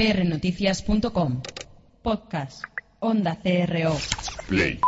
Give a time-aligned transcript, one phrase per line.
[0.00, 1.42] prnoticias.com.
[2.02, 2.64] Podcast.
[3.00, 3.96] Onda CRO.
[4.48, 4.78] Play.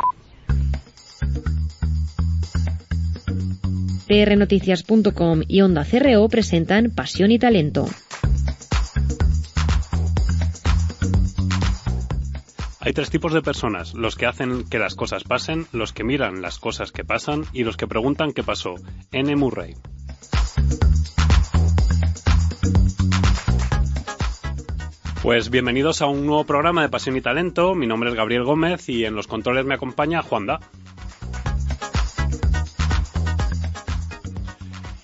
[4.06, 7.86] prnoticias.com y Onda CRO presentan Pasión y Talento.
[12.80, 16.40] Hay tres tipos de personas, los que hacen que las cosas pasen, los que miran
[16.40, 18.76] las cosas que pasan y los que preguntan qué pasó.
[19.12, 19.36] N.
[19.36, 19.74] Murray.
[25.22, 27.76] Pues bienvenidos a un nuevo programa de Pasión y Talento.
[27.76, 30.58] Mi nombre es Gabriel Gómez y en los controles me acompaña Juanda.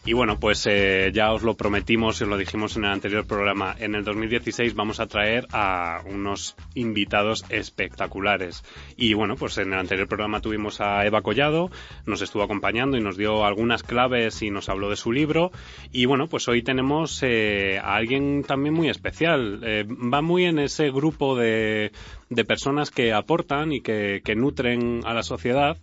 [0.09, 3.27] Y bueno, pues eh, ya os lo prometimos y os lo dijimos en el anterior
[3.27, 3.77] programa.
[3.79, 8.65] En el 2016 vamos a traer a unos invitados espectaculares.
[8.97, 11.71] Y bueno, pues en el anterior programa tuvimos a Eva Collado,
[12.07, 15.53] nos estuvo acompañando y nos dio algunas claves y nos habló de su libro.
[15.93, 19.61] Y bueno, pues hoy tenemos eh, a alguien también muy especial.
[19.63, 21.93] Eh, va muy en ese grupo de,
[22.31, 25.77] de personas que aportan y que, que nutren a la sociedad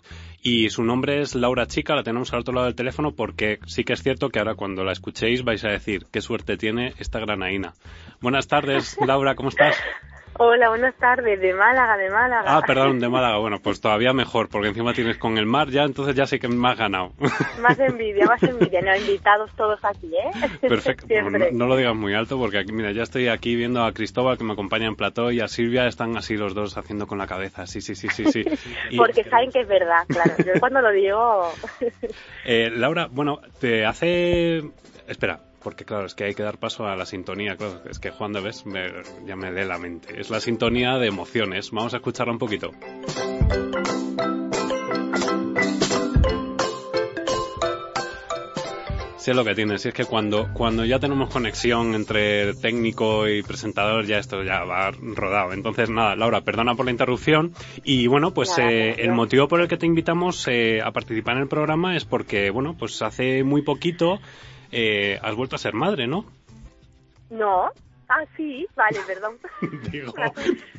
[0.46, 3.84] y su nombre es Laura Chica, la tenemos al otro lado del teléfono porque sí
[3.84, 7.20] que es cierto que ahora cuando la escuchéis vais a decir qué suerte tiene esta
[7.20, 7.74] granaína.
[8.22, 9.76] Buenas tardes, Laura, ¿cómo estás?
[10.38, 12.58] Hola, buenas tardes, de Málaga, de Málaga.
[12.58, 13.38] Ah, perdón, de Málaga.
[13.38, 16.50] Bueno, pues todavía mejor, porque encima tienes con el mar ya, entonces ya sé que
[16.50, 17.14] me has ganado.
[17.62, 18.82] Más envidia, más envidia.
[18.82, 20.60] No, invitados todos aquí, ¿eh?
[20.68, 21.08] Perfecto.
[21.10, 24.38] No, no, lo digas muy alto, porque aquí, mira, ya estoy aquí viendo a Cristóbal
[24.38, 27.28] que me acompaña en plató y a Silvia están así los dos haciendo con la
[27.28, 27.66] cabeza.
[27.66, 28.44] Sí, sí, sí, sí, sí.
[28.92, 28.98] Y...
[28.98, 30.34] porque saben que es verdad, claro.
[30.46, 31.50] Yo cuando lo digo...
[32.44, 34.64] eh, Laura, bueno, te hace...
[35.08, 38.12] Espera, porque claro, es que hay que dar paso a la sintonía, claro, es que
[38.12, 38.84] Juan de Ves me,
[39.26, 40.22] ya me lee la mente.
[40.22, 41.72] Es la sintonía de emociones.
[41.72, 42.70] Vamos a escucharla un poquito.
[49.18, 53.42] Sé lo que tiene, si es que cuando, cuando ya tenemos conexión entre técnico y
[53.42, 55.52] presentador, ya esto ya va rodado.
[55.52, 57.54] Entonces, nada, Laura, perdona por la interrupción.
[57.84, 61.42] Y bueno, pues eh, el motivo por el que te invitamos eh, a participar en
[61.42, 64.20] el programa es porque, bueno, pues hace muy poquito
[64.78, 66.26] eh, has vuelto a ser madre, ¿no?
[67.30, 67.72] No.
[68.08, 69.40] Ah, sí, vale, perdón.
[69.92, 70.14] Digo,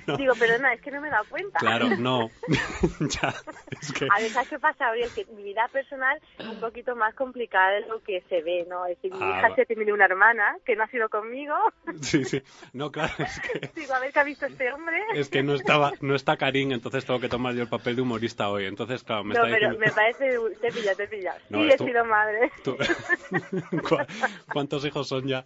[0.07, 0.17] no.
[0.17, 1.59] Digo, no, es que no me he dado cuenta.
[1.59, 2.31] Claro, no.
[3.01, 3.35] ya,
[3.81, 4.07] es que...
[4.11, 5.11] A ver, ¿sabes qué pasa, Gabriel?
[5.15, 8.87] Que mi vida personal es un poquito más complicada de lo que se ve, ¿no?
[8.87, 11.55] Es decir, mi Ah, hija se tiene una hermana que no ha sido conmigo.
[12.01, 12.43] Sí, sí.
[12.73, 14.97] No, claro, es que, Digo, a ver qué ha visto este hombre.
[15.15, 18.03] es que no estaba, no está Karim, entonces tengo que tomar yo el papel de
[18.03, 18.67] humorista hoy.
[18.67, 19.79] Entonces, claro, me no, está pero diciendo...
[19.87, 20.57] me parece...
[20.61, 21.35] Te pilla, te pilla.
[21.49, 22.51] No, sí, he tú- sido madre.
[22.63, 22.77] Tú-
[23.83, 23.99] ¿Cu-
[24.53, 25.45] ¿Cuántos hijos son ya?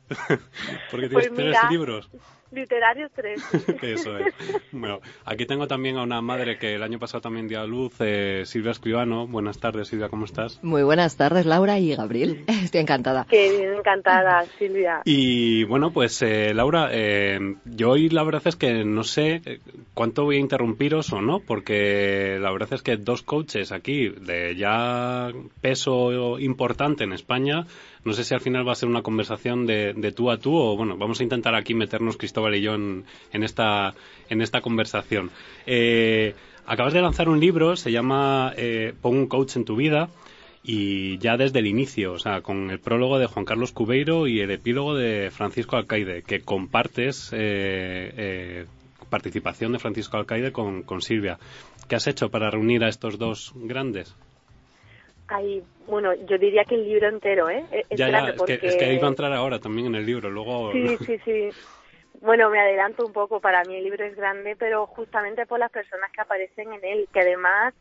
[0.90, 1.68] Porque tienes Pues tres mira.
[1.70, 2.10] Libros.
[2.52, 3.42] Literarios tres.
[3.82, 4.34] Eso es.
[4.72, 7.94] Bueno, aquí tengo también a una madre que el año pasado también dio a luz,
[8.00, 9.28] eh, Silvia Escribano.
[9.28, 10.58] Buenas tardes, Silvia, ¿cómo estás?
[10.62, 12.44] Muy buenas tardes, Laura y Gabriel.
[12.48, 13.24] Estoy encantada.
[13.30, 15.02] Qué bien, encantada, Silvia.
[15.04, 19.60] Y bueno, pues eh, Laura, eh, yo hoy la verdad es que no sé eh,
[19.94, 24.56] cuánto voy a interrumpiros o no, porque la verdad es que dos coaches aquí de
[24.56, 27.66] ya peso importante en España,
[28.04, 30.56] no sé si al final va a ser una conversación de, de tú a tú
[30.56, 33.94] o bueno, vamos a intentar aquí meternos Cristóbal y yo en, en esta,
[34.28, 35.30] en esta conversación.
[35.66, 36.34] Eh,
[36.66, 40.08] acabas de lanzar un libro, se llama eh, Pon un coach en tu vida
[40.62, 44.40] y ya desde el inicio, o sea, con el prólogo de Juan Carlos Cubeiro y
[44.40, 48.66] el epílogo de Francisco Alcaide, que compartes eh, eh,
[49.08, 51.38] participación de Francisco Alcaide con, con Silvia.
[51.88, 54.14] ¿Qué has hecho para reunir a estos dos grandes?
[55.26, 57.64] Ay, bueno, yo diría que el libro entero, ¿eh?
[57.88, 58.58] Es ya, es, porque...
[58.58, 60.72] que, es que iba a entrar ahora también en el libro, luego...
[60.72, 61.48] Sí, sí, sí.
[62.20, 65.70] Bueno, me adelanto un poco, para mí el libro es grande, pero justamente por las
[65.70, 67.74] personas que aparecen en él, que además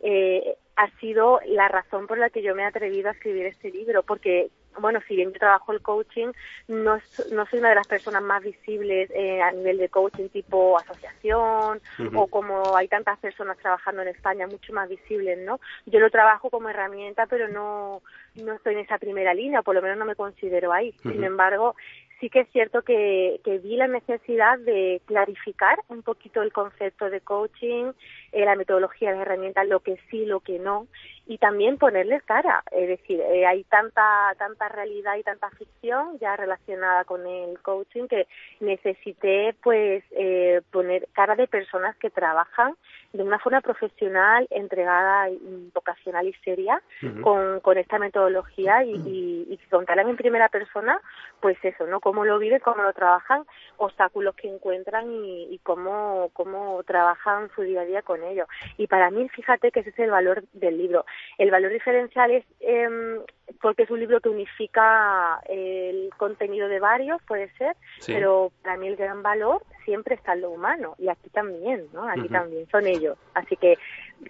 [0.00, 3.70] eh, ha sido la razón por la que yo me he atrevido a escribir este
[3.70, 4.48] libro, porque,
[4.80, 6.28] bueno, si bien yo trabajo el coaching,
[6.66, 6.98] no,
[7.30, 11.80] no soy una de las personas más visibles eh, a nivel de coaching tipo asociación
[12.14, 15.60] o como hay tantas personas trabajando en España, mucho más visibles, ¿no?
[15.84, 18.02] Yo lo trabajo como herramienta, pero no,
[18.36, 20.92] no estoy en esa primera línea, por lo menos no me considero ahí.
[21.02, 21.76] Sin embargo,
[22.22, 27.10] sí que es cierto que, que vi la necesidad de clarificar un poquito el concepto
[27.10, 27.90] de coaching,
[28.30, 30.86] eh, la metodología, las herramientas, lo que sí, lo que no,
[31.26, 32.62] y también ponerles cara.
[32.70, 38.06] Es decir, eh, hay tanta, tanta realidad y tanta ficción ya relacionada con el coaching
[38.06, 38.28] que
[38.60, 42.76] necesité pues eh, poner cara de personas que trabajan
[43.12, 45.28] de una forma profesional, entregada,
[45.74, 46.82] vocacional y seria
[47.22, 51.00] con, con esta metodología y, y, y contarán en primera persona,
[51.40, 52.00] pues eso, ¿no?
[52.00, 53.44] Cómo lo viven, cómo lo trabajan,
[53.76, 58.46] obstáculos que encuentran y, y cómo, cómo trabajan su día a día con ello.
[58.78, 61.04] Y para mí, fíjate que ese es el valor del libro.
[61.38, 63.20] El valor diferencial es em,
[63.60, 67.76] porque es un libro que unifica el contenido de varios, puede ser,
[68.06, 72.08] pero para mí el gran valor siempre está en lo humano y aquí también, ¿no?
[72.08, 73.01] Aquí también son ellos.
[73.34, 73.78] Así que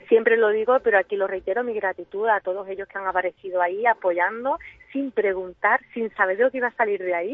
[0.09, 3.61] siempre lo digo, pero aquí lo reitero, mi gratitud a todos ellos que han aparecido
[3.61, 4.59] ahí apoyando,
[4.93, 7.33] sin preguntar, sin saber lo que iba a salir de ahí,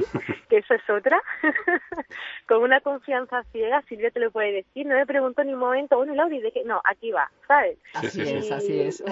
[0.48, 1.20] que eso es otra,
[2.48, 5.96] con una confianza ciega, Silvia te lo puede decir, no me pregunto ni un momento,
[5.96, 6.64] bueno, Lauri, ¿de qué?
[6.64, 7.78] No, aquí va, ¿sabes?
[7.94, 9.04] Así es, así es.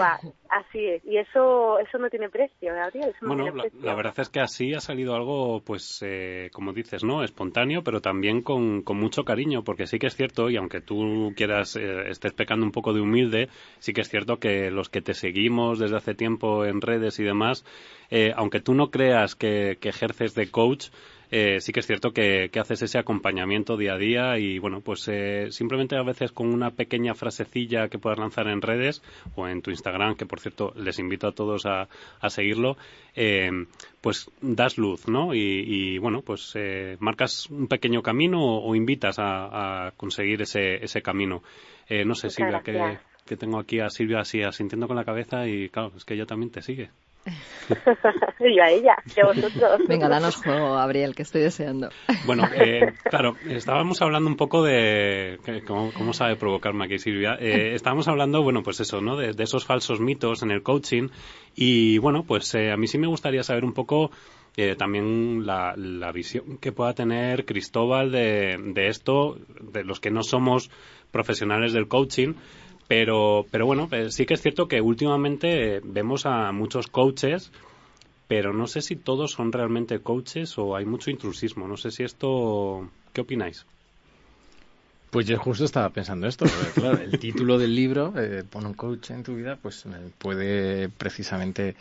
[0.49, 3.15] así es, y eso eso no tiene precio, Gabriel.
[3.21, 7.23] bueno, la, verdad es que así ha salido algo, pues, eh, como dices, ¿no?
[7.23, 11.33] Espontáneo, pero también con, con mucho cariño, porque sí que es cierto, y aunque tú
[11.37, 13.49] quieras, eh, estés pecando un poco de humilde,
[13.79, 17.25] sí que es cierto que los que te seguimos desde hace tiempo en redes y
[17.25, 17.65] demás,
[18.11, 20.88] eh, aunque tú no creas que, ejerces de coach,
[21.31, 25.09] eh, sí que es cierto que, haces ese acompañamiento día a día y bueno, pues
[25.09, 29.03] eh, simplemente a veces con una pequeña frasecilla que puedas lanzar en redes
[29.35, 31.88] o en tu Instagram, que por cierto les invito a todos a,
[32.29, 32.77] seguirlo,
[34.00, 35.35] pues das luz, ¿no?
[35.35, 36.55] Y, bueno, pues
[37.00, 41.43] marcas un pequeño camino o, invitas a, conseguir ese, ese camino.
[41.88, 45.69] no sé, Silvia, que, que tengo aquí a Silvia así asintiendo con la cabeza y
[45.69, 46.91] claro, es que ella también te sigue.
[48.40, 49.81] y a ella, a vosotros.
[49.88, 51.88] Venga, danos juego, Gabriel, que estoy deseando.
[52.25, 55.38] Bueno, eh, claro, estábamos hablando un poco de.
[55.67, 57.37] ¿Cómo, sabe provocarme aquí Silvia?
[57.40, 59.17] Eh, estábamos hablando, bueno, pues eso, ¿no?
[59.17, 61.08] De, esos falsos mitos en el coaching.
[61.55, 64.11] Y bueno, pues eh, a mí sí me gustaría saber un poco.
[64.78, 70.23] también la, la, visión que pueda tener Cristóbal de, de esto, de los que no
[70.23, 70.70] somos
[71.11, 72.34] profesionales del coaching,
[72.88, 77.53] pero, pero bueno, pues sí que es cierto que últimamente vemos a muchos coaches,
[78.29, 81.69] pero no sé si todos son realmente coaches o hay mucho intrusismo.
[81.69, 82.88] No sé si esto.
[83.12, 83.67] ¿Qué opináis?
[85.17, 89.13] Pues yo justo estaba pensando esto, claro, el título del libro, eh, pon un coach
[89.13, 89.87] en tu vida, pues
[90.19, 91.75] puede precisamente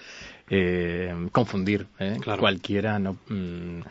[0.50, 1.86] eh, confundir.
[2.00, 2.18] ¿eh?
[2.40, 3.82] Cualquiera no, mm,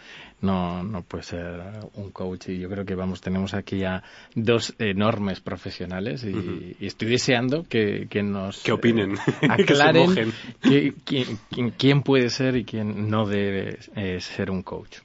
[0.40, 1.60] no, no puede ser
[1.92, 4.02] un coach y yo creo que vamos, tenemos aquí ya
[4.34, 9.18] dos enormes profesionales y, estoy deseando que, que nos que opinen,
[9.50, 10.32] aclaren
[10.62, 11.38] quién,
[11.76, 15.00] quién, puede ser y quién no debe eh, ser un coach.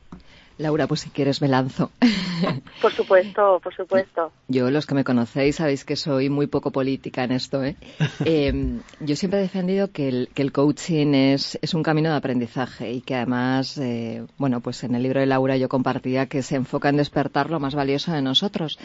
[0.60, 1.90] Laura, pues si quieres me lanzo.
[2.82, 4.32] Por supuesto, por supuesto.
[4.48, 7.64] Yo, los que me conocéis, sabéis que soy muy poco política en esto.
[7.64, 7.76] ¿eh?
[8.26, 12.16] Em, yo siempre he defendido que el, que el coaching es, es, un camino de
[12.16, 16.42] aprendizaje y que además, eh, bueno, pues en el libro de Laura yo compartía que
[16.42, 18.80] se enfoca en despertar lo más valioso de nosotros.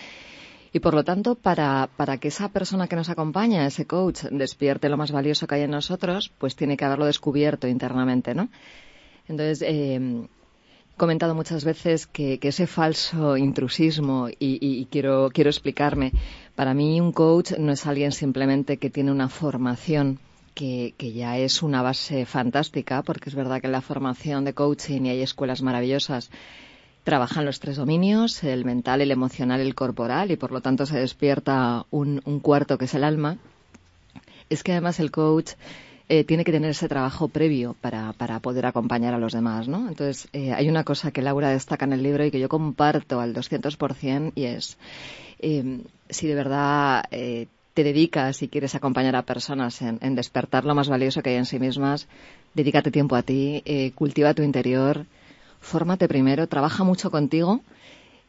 [0.72, 4.88] Y por lo tanto, para, para que esa persona que nos acompaña, ese coach, despierte
[4.88, 8.48] lo más valioso que hay en nosotros, pues tiene que haberlo descubierto internamente, ¿no?
[9.28, 10.26] Entonces, eh,
[10.96, 16.12] comentado muchas veces que, ese falso intrusismo, y, quiero, quiero explicarme,
[16.54, 20.18] para mí un coach no es alguien simplemente que tiene una formación
[20.54, 24.54] que, que, ya es una base fantástica, porque es verdad que en la formación de
[24.54, 26.30] coaching y hay escuelas maravillosas,
[27.02, 30.98] trabajan los tres dominios, el mental, el emocional, el corporal, y por lo tanto se
[30.98, 33.36] despierta un, un cuarto que es el alma.
[34.48, 35.52] Es que además el coach
[36.08, 39.88] eh, tiene que tener ese trabajo previo para, para poder acompañar a los demás, ¿no?
[39.88, 43.20] Entonces, eh, hay una cosa que Laura destaca en el libro y que yo comparto
[43.20, 44.76] al 200% y es,
[45.38, 45.80] eh,
[46.10, 50.88] si de verdad te dedicas y quieres acompañar a personas en, en, despertar lo más
[50.88, 52.06] valioso que hay en sí mismas,
[52.54, 53.64] dedícate tiempo a ti,
[53.96, 55.06] cultiva tu interior,
[55.60, 57.62] fórmate primero, trabaja mucho contigo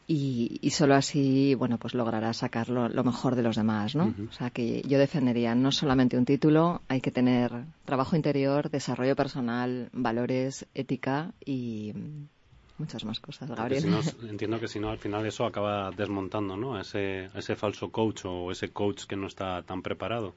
[0.06, 4.14] y, y, solo así, bueno, pues lograrás sacar lo, mejor de los demás, ¿no?
[4.28, 7.52] O sea, que yo defendería no solamente un título, hay que tener
[7.84, 11.92] trabajo interior, desarrollo personal, valores, ética y
[12.78, 13.84] muchas más cosas, Gabriel.
[14.30, 16.78] entiendo que si no, al final eso acaba desmontando, ¿no?
[16.78, 20.34] Ese, ese falso coach o ese coach que no está tan preparado.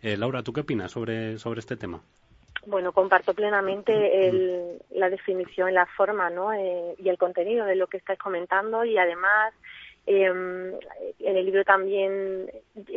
[0.00, 2.02] Eh, Laura, ¿tú qué opinas sobre, sobre este tema?
[2.66, 6.52] Bueno, comparto plenamente el, la definición, la forma ¿no?
[6.52, 9.52] Eh, y el contenido de lo que estáis comentando y además
[10.06, 12.50] eh, en el libro también,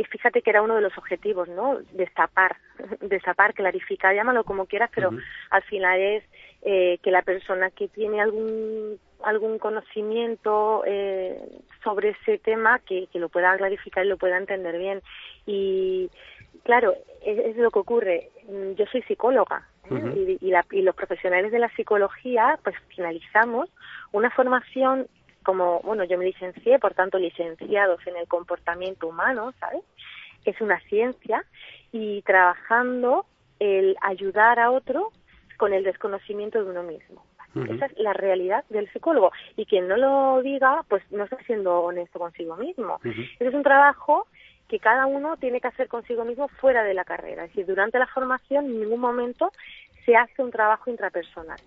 [0.10, 1.80] fíjate que era uno de los objetivos, ¿no?
[1.92, 2.58] Destapar,
[3.02, 5.12] destapar, clarificar, llámalo como quieras, pero
[5.52, 6.24] al final es
[6.64, 11.40] eh, que la persona que tiene algún algún conocimiento eh,
[11.84, 15.02] sobre ese tema que, que lo pueda clarificar y lo pueda entender bien
[15.48, 16.10] y
[16.64, 18.30] claro, es, lo que ocurre.
[18.48, 20.38] Mm, yo soy psicóloga ¿eh?
[20.42, 23.70] y, los profesionales de la psicología, pues finalizamos
[24.12, 25.08] una formación
[25.44, 29.84] como, bueno, yo me licencié, por tanto, licenciados en el comportamiento humano, ¿sabes?
[30.44, 31.46] Es una ciencia
[31.92, 33.26] y trabajando
[33.60, 35.12] el ayudar a otro
[35.58, 37.24] con el desconocimiento de uno mismo.
[37.56, 39.32] Esa es la realidad del psicólogo.
[39.56, 43.00] Y quien no lo diga, pues no está siendo honesto consigo mismo.
[43.04, 44.28] Ese es un trabajo
[44.68, 47.44] que cada uno tiene que hacer consigo mismo fuera de la carrera.
[47.46, 49.52] Es decir, durante la formación en ningún momento
[50.06, 51.60] se hace un trabajo intrapersonal.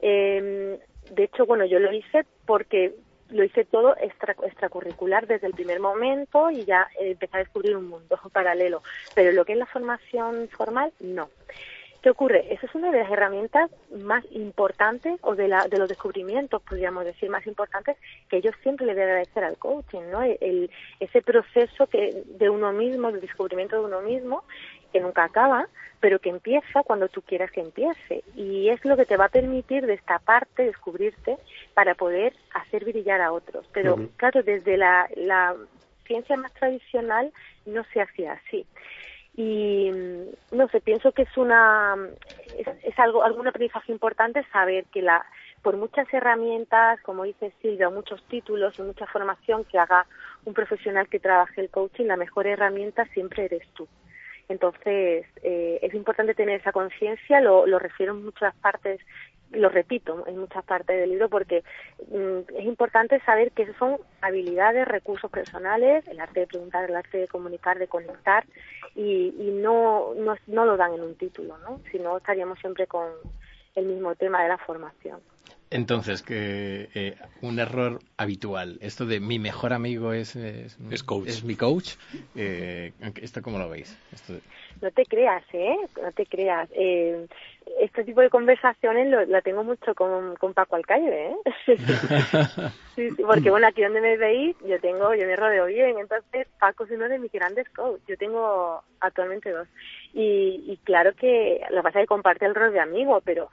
[0.00, 0.78] Eh,
[1.10, 2.94] de hecho, bueno, yo lo hice porque
[3.30, 8.18] lo hice todo extracurricular desde el primer momento y ya empecé a descubrir un mundo
[8.32, 8.82] paralelo.
[9.14, 11.28] Pero lo que es la formación formal, no.
[12.06, 12.54] ¿Qué ocurre?
[12.54, 17.04] Esa es una de las herramientas más importantes o de, la, de los descubrimientos, podríamos
[17.04, 17.96] decir, más importantes
[18.28, 20.22] que yo siempre le voy a agradecer al coaching, ¿no?
[20.22, 20.70] El,
[21.00, 24.44] ese proceso que de uno mismo, el descubrimiento de uno mismo,
[24.92, 25.66] que nunca acaba,
[25.98, 28.22] pero que empieza cuando tú quieras que empiece.
[28.36, 31.38] Y es lo que te va a permitir destaparte, descubrirte,
[31.74, 33.66] para poder hacer brillar a otros.
[33.72, 35.56] Pero, claro, desde la, la
[36.06, 37.32] ciencia más tradicional
[37.64, 38.64] no se hacía así
[39.36, 39.90] y
[40.50, 41.94] no sé pienso que es una
[42.56, 45.26] es, algo algún aprendizaje importante saber que la
[45.62, 50.06] por muchas herramientas como dice Silvia muchos títulos y mucha formación que haga
[50.46, 53.86] un profesional que trabaje el coaching la mejor herramienta siempre eres tú.
[54.48, 59.00] Entonces eh, es importante tener esa conciencia lo, lo refiero en muchas partes
[59.52, 61.62] lo repito en muchas partes del libro porque
[62.10, 67.18] mm, es importante saber que son habilidades, recursos personales, el arte de preguntar, el arte
[67.18, 68.44] de comunicar, de conectar
[68.94, 71.80] y, y no, no, no lo dan en un título, ¿no?
[71.90, 73.08] Si no estaríamos siempre con
[73.74, 75.20] el mismo tema de la formación.
[75.70, 80.78] Entonces, que eh, un error habitual, esto de mi mejor amigo es, es,
[81.44, 81.94] mi coach,
[82.36, 83.98] eh, ¿esto cómo lo veis?
[84.80, 85.76] No te creas, ¿eh?
[86.00, 86.68] No te creas.
[86.72, 87.26] Eh,
[87.80, 91.36] este tipo de conversaciones lo, la tengo mucho con, con Paco Alcaide, ¿eh?
[92.94, 96.46] sí, sí, porque bueno, aquí donde me veis, yo tengo, yo me rodeo bien, entonces
[96.60, 99.66] Paco es uno de mis grandes coaches, yo tengo actualmente dos.
[100.14, 103.50] Y, y claro que lo que pasa es que comparte el rol de amigo, pero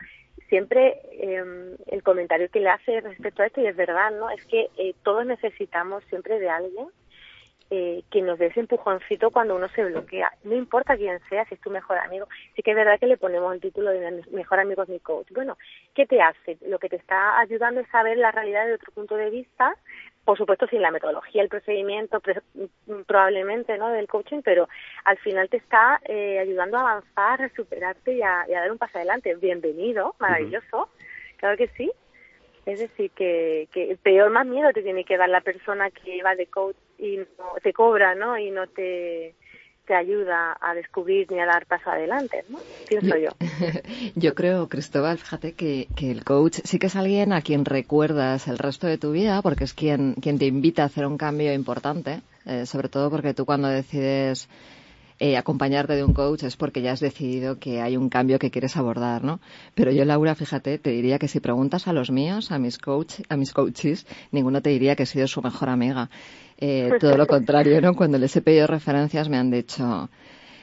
[0.54, 4.30] siempre eh, el comentario que le hace respecto a esto, y es verdad, ¿no?
[4.30, 6.90] Es que eh, todos necesitamos siempre de alguien
[7.72, 10.32] eh, que nos dé ese empujoncito cuando uno se bloquea.
[10.44, 12.28] No importa quién sea, si es tu mejor amigo.
[12.56, 15.32] Sí que es verdad que le ponemos el título de mejor amigo es mi coach.
[15.32, 15.58] Bueno,
[15.96, 16.60] ¿qué te hace?
[16.68, 19.76] Lo que te está ayudando es saber la realidad de otro punto de vista,
[20.26, 22.22] por supuesto sin la metodología, el procedimiento
[23.06, 24.70] probablemente no del coaching, pero
[25.06, 28.98] al final te está eh, ayudando a avanzar, a superarte y a, dar un paso
[28.98, 29.36] adelante.
[29.36, 30.90] Bienvenido, maravilloso,
[31.38, 31.92] claro que sí.
[32.66, 36.36] Es decir, que, que peor más miedo te tiene que dar la persona que va
[36.36, 37.20] de coach y
[37.62, 38.38] te cobra, ¿no?
[38.38, 39.36] Y no te
[39.86, 42.60] te ayuda a descubrir ni a dar paso adelante, ¿no?
[42.88, 43.30] Pienso yo.
[44.16, 48.48] Yo creo, Cristóbal, fíjate que, que, el coach sí que es alguien a quien recuerdas
[48.48, 51.54] el resto de tu vida porque es quien, quien te invita a hacer un cambio
[51.54, 54.48] importante, eh, sobre todo porque tú cuando decides
[55.20, 58.52] eh, acompañarte de un coach es porque ya has decidido que hay un cambio que
[58.52, 59.40] quieres abordar, ¿no?
[59.76, 63.22] Pero yo, Laura, fíjate, te diría que si preguntas a los míos, a mis coach,
[63.30, 66.10] a mis coaches, ninguno te diría que he sido su mejor amiga.
[66.58, 67.96] Eh, todo lo contrario, ¿no?
[67.96, 70.10] Cuando les he pedido referencias me han dicho,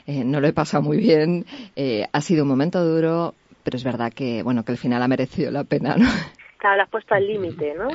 [0.07, 3.85] eh, no lo he pasado muy bien, eh, ha sido un momento duro, pero es
[3.85, 6.09] verdad que, bueno, que el final ha merecido la pena, ¿no?
[6.61, 7.89] Claro, lo has puesto al límite, ¿no?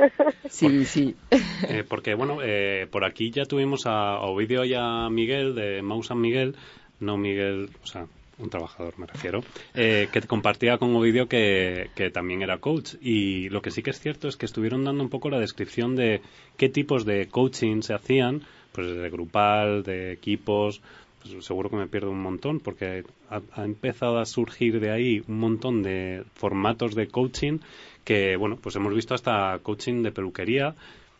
[0.48, 1.14] sí, sí.
[1.68, 6.02] Eh, porque, bueno, eh, por aquí ya tuvimos a, Ovidio y a Miguel de Mau
[6.02, 6.54] San Miguel,
[7.00, 8.06] no Miguel, o sea,
[8.38, 9.40] un trabajador me refiero,
[9.74, 12.94] eh, que compartía con Ovidio que, que, también era coach.
[13.00, 15.96] Y lo que sí que es cierto es que estuvieron dando un poco la descripción
[15.96, 16.20] de
[16.58, 18.42] qué tipos de coaching se hacían,
[18.72, 20.82] pues de grupal, de equipos,
[21.22, 25.22] pues seguro que me pierdo un montón porque ha, ha, empezado a surgir de ahí
[25.26, 27.58] un montón de formatos de coaching
[28.06, 30.76] que, bueno, pues hemos visto hasta coaching de peluquería,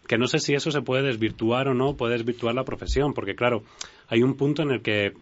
[0.07, 3.35] que no sé si eso se puede desvirtuar o no, puede desvirtuar la profesión, porque
[3.35, 3.65] claro,
[4.09, 5.13] hay un punto en el que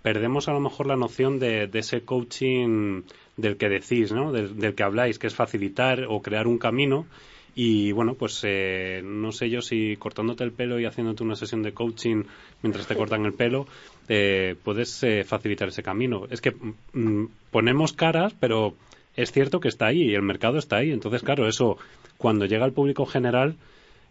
[0.00, 3.02] perdemos a lo mejor la noción de, ese coaching
[3.36, 4.32] del que decís, ¿no?
[4.32, 7.06] Del, que habláis, que es facilitar o crear un camino.
[7.54, 11.62] Y bueno, pues eh, no sé yo si cortándote el pelo y haciéndote una sesión
[11.62, 12.22] de coaching
[12.62, 13.66] mientras te cortan el pelo,
[14.08, 16.26] eh, puedes eh, facilitar ese camino.
[16.30, 16.52] Es que
[16.94, 18.74] mm, ponemos caras, pero
[19.16, 20.90] es cierto que está ahí y el mercado está ahí.
[20.90, 21.78] Entonces, claro, eso
[22.18, 23.56] cuando llega al público general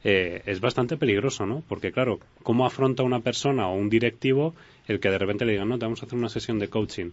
[0.04, 1.64] eh, es bastante peligroso, ¿no?
[1.68, 4.56] Porque, claro, ¿cómo afronta una persona o un directivo
[4.88, 7.12] el que de repente le diga, no, te vamos a hacer una sesión de coaching?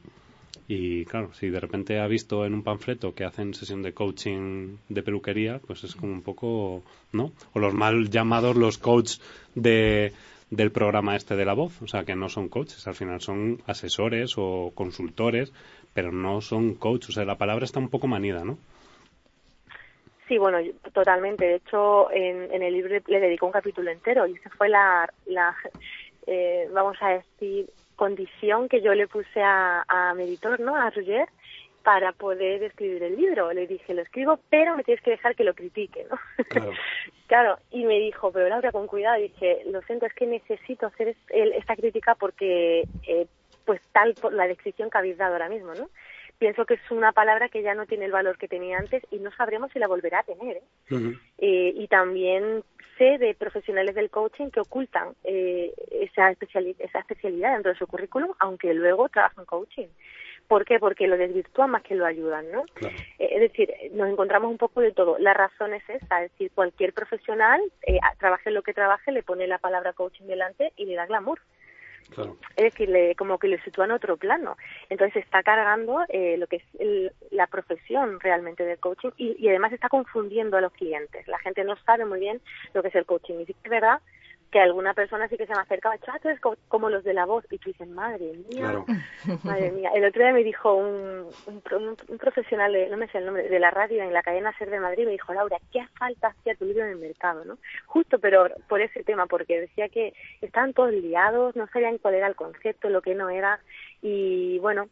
[0.69, 4.77] Y claro, si de repente ha visto en un panfleto que hacen sesión de coaching
[4.89, 7.33] de peluquería, pues es como un poco, ¿no?
[7.53, 9.21] O los mal llamados los coaches
[9.55, 10.13] de,
[10.51, 13.63] del programa este de la voz, o sea, que no son coaches, al final son
[13.67, 15.53] asesores o consultores
[15.97, 17.09] pero no son coach.
[17.09, 18.59] O sea, la palabra está un poco manida, ¿no?
[20.29, 20.59] Sí, bueno,
[20.93, 21.47] totalmente.
[21.47, 25.11] De hecho, en, en el libro le dedico un capítulo entero y esa fue la,
[25.25, 25.57] la
[26.27, 30.77] eh, vamos a decir, condición que yo le puse a, a mi editor, ¿no?
[30.77, 31.29] A Roger,
[31.83, 33.51] para poder escribir el libro.
[33.55, 36.19] Le dije, lo escribo, pero me tienes que dejar que lo critique, ¿no?
[36.49, 36.73] Claro.
[37.27, 41.17] claro, y me dijo, pero Laura, con cuidado, dije, lo siento, es que necesito hacer
[41.31, 43.27] esta crítica porque, eh,
[43.67, 45.91] pues tal por la descripción que habéis dado ahora mismo, ¿no?
[46.39, 49.19] Pienso que es una palabra que ya no tiene el valor que tenía antes y
[49.19, 50.57] no sabremos si la volverá a tener.
[50.57, 51.15] ¿eh?
[51.39, 52.63] eh y también
[52.99, 58.33] sé de profesionales del coaching que ocultan eh, esa, esa especialidad dentro de su currículum,
[58.39, 59.89] aunque luego trabajan coaching.
[60.49, 60.79] ¿Por qué?
[60.79, 62.65] Porque lo desvirtúan más que lo ayudan, ¿no?
[62.81, 65.19] Eh, es decir, nos encontramos un poco de todo.
[65.19, 69.47] La razón es esa, es decir, cualquier profesional, eh, trabaje lo que trabaje, le pone
[69.47, 71.41] la palabra coaching delante y le da glamour.
[72.57, 74.57] Es decir, le, como que le sitúa en otro plano.
[74.89, 79.73] Entonces está cargando eh, lo que es la profesión realmente del coaching y, y, además
[79.73, 81.27] está confundiendo a los clientes.
[81.29, 82.41] La gente no sabe muy bien
[82.75, 83.41] lo que es el coaching.
[83.41, 84.01] Y sí que es verdad
[84.57, 87.45] que alguna persona sí que se me acercaba, chato, es como, los de la voz,
[87.51, 88.83] y tú dices, madre mía,
[89.45, 89.91] madre mía.
[89.95, 93.59] El otro día me dijo un, un, profesional, de, no me sé el nombre, de
[93.59, 96.65] la radio en la cadena SER de Madrid, me dijo, Laura, ¿qué falta hacía tu
[96.65, 97.45] libro en el mercado?
[97.45, 97.59] ¿no?
[97.85, 102.27] Justo, pero por ese tema, porque decía que estaban todos liados, no sabían cuál era
[102.27, 103.61] el concepto, lo que no era,
[104.01, 104.89] y bueno,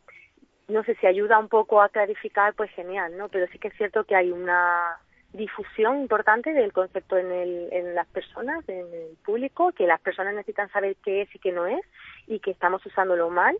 [0.68, 3.30] no sé si ayuda un poco a clarificar, pues genial, ¿no?
[3.30, 4.98] Pero sí que es cierto que hay una
[5.34, 10.34] difusión importante del concepto en, el, en las personas, en el público, que las personas
[10.34, 11.80] necesitan saber qué es y qué no es,
[12.26, 13.56] y que estamos usándolo mal,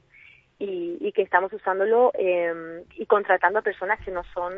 [0.59, 4.52] y, y que estamos usándolo eh, y contratando a personas que no son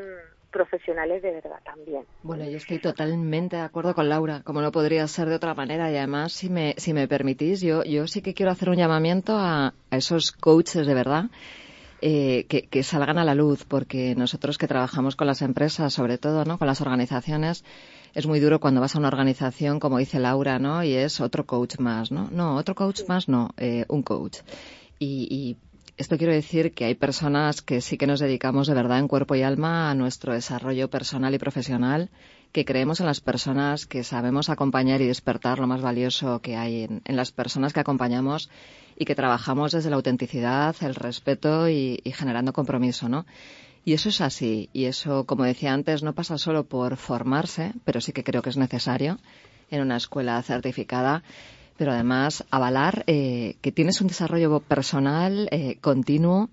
[0.51, 2.05] profesionales de verdad también.
[2.23, 5.91] Bueno, yo estoy totalmente de acuerdo con Laura, como no podría ser de otra manera.
[5.91, 9.37] Y además, si me, si me permitís, yo, yo sí que quiero hacer un llamamiento
[9.37, 11.25] a, a esos coaches de verdad
[12.03, 16.45] eh, que, salgan a la luz, porque nosotros que trabajamos con las empresas, sobre todo,
[16.45, 16.59] ¿no?
[16.59, 17.65] Con las organizaciones,
[18.15, 20.83] es muy duro cuando vas a una organización, como dice Laura, ¿no?
[20.83, 22.29] Y es otro coach más, ¿no?
[22.31, 24.39] No, otro coach más, no, eh, un coach.
[24.99, 25.57] Y, y
[25.97, 29.35] esto quiero decir que hay personas que sí que nos dedicamos de verdad en cuerpo
[29.35, 32.11] y alma a nuestro desarrollo personal y profesional,
[32.57, 36.85] que creemos en las personas, que sabemos acompañar y despertar lo más valioso que hay
[36.85, 38.49] en, las personas que acompañamos
[38.97, 43.27] y que trabajamos desde la autenticidad, el respeto y, generando compromiso, ¿no?
[43.85, 44.71] Y eso es así.
[44.73, 48.49] Y eso, como decía antes, no pasa solo por formarse, pero sí que creo que
[48.49, 49.19] es necesario
[49.71, 51.25] en una escuela certificada,
[51.77, 56.49] pero además avalar eh, que tienes un desarrollo personal eh, continuo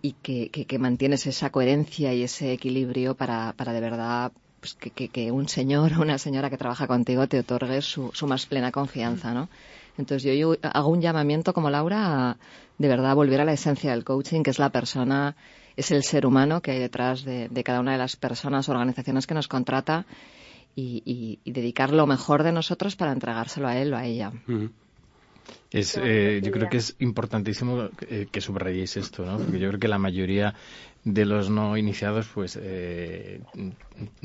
[0.00, 5.08] y que, que, mantienes esa coherencia y ese equilibrio para, para de verdad pues, que,
[5.08, 8.70] que, un señor o una señora que trabaja contigo te otorgue su, su más plena
[8.70, 9.48] confianza, ¿no?
[9.98, 12.36] Entonces yo, hago un llamamiento como Laura a
[12.78, 15.34] de verdad volver a la esencia del coaching, que es la persona,
[15.76, 19.26] es el ser humano que hay detrás de, cada una de las personas, o organizaciones
[19.26, 20.06] que nos contrata
[20.76, 24.32] y, dedicar lo mejor de nosotros para entregárselo a él o a ella.
[25.72, 29.38] Es, eh, yo creo que es importantísimo que, que subrayéis esto, ¿no?
[29.38, 30.54] Porque yo creo que la mayoría
[31.04, 33.40] de los no iniciados, pues eh,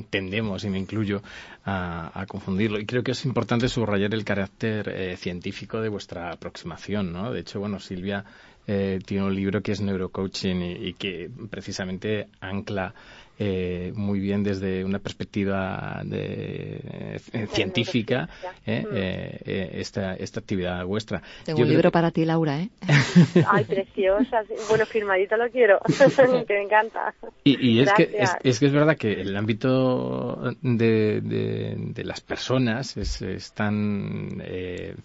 [0.10, 1.22] tendemos, y me incluyo,
[1.66, 2.80] a, confundirlo.
[2.80, 7.32] Y creo que es importante subrayar el carácter eh, científico de vuestra aproximación, ¿no?
[7.32, 8.24] De hecho, bueno, Silvia
[8.68, 12.94] eh, tiene un libro que es Neurocoaching y que precisamente ancla
[13.40, 18.30] eh, muy bien desde una perspectiva de, eh, científica
[18.66, 18.96] eh, mm.
[18.96, 21.22] eh, esta, esta actividad vuestra.
[21.46, 22.60] Tengo un libro para ti, Laura.
[22.60, 22.70] ¿eh?
[23.48, 24.44] Ay, preciosa.
[24.70, 25.80] Bueno, firmadito lo quiero,
[26.48, 27.14] que me encanta.
[27.44, 33.22] Y, es, que, es, que es verdad que el ámbito de, de, las personas es,
[33.22, 34.42] es tan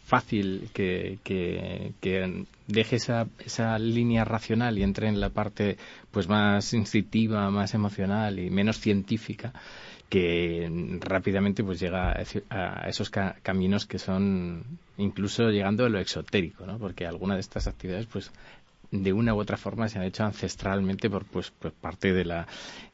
[0.04, 5.76] fácil que, que, que deje esa, esa línea racional y entre en la parte
[6.10, 9.52] pues más instintiva, más emocional y menos científica
[10.08, 10.68] que
[11.00, 12.14] rápidamente pues llega
[12.50, 16.76] a esos caminos que son incluso llegando a lo exotérico, ¿no?
[16.78, 18.30] Porque alguna de estas actividades pues
[18.92, 22.46] de una u otra forma se han hecho ancestralmente por pues, pues parte de la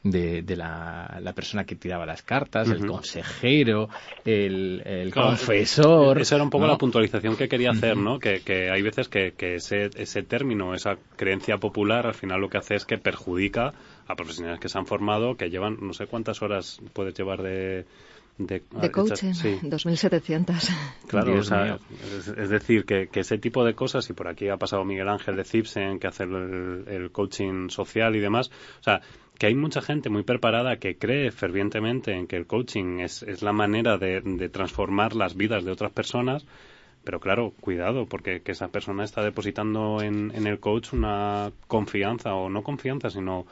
[0.03, 3.89] de, la, la, persona que tiraba las cartas, el consejero,
[4.25, 6.21] el, confesor.
[6.21, 8.19] Esa era un poco la puntualización que quería hacer, ¿no?
[8.21, 12.49] Que, que hay veces que, que ese, ese término, esa creencia popular, al final lo
[12.49, 13.75] que hace es que perjudica
[14.09, 17.87] a profesionales que se han formado, que llevan no sé cuántas horas puedes llevar de
[18.39, 20.71] de, coaching, 2.700.
[21.09, 25.37] Claro, es, decir, que, ese tipo de cosas, y por aquí ha pasado Miguel Ángel
[25.37, 29.01] de Cipsen, que hace el, coaching social y demás, o sea,
[29.39, 33.43] que hay mucha gente muy preparada que cree fervientemente en que el coaching es, es
[33.43, 36.47] la manera de, transformar las vidas de otras personas,
[37.05, 42.35] pero claro, cuidado, porque que esa persona está depositando en, en el coach una confianza,
[42.35, 43.47] o no confianza, sino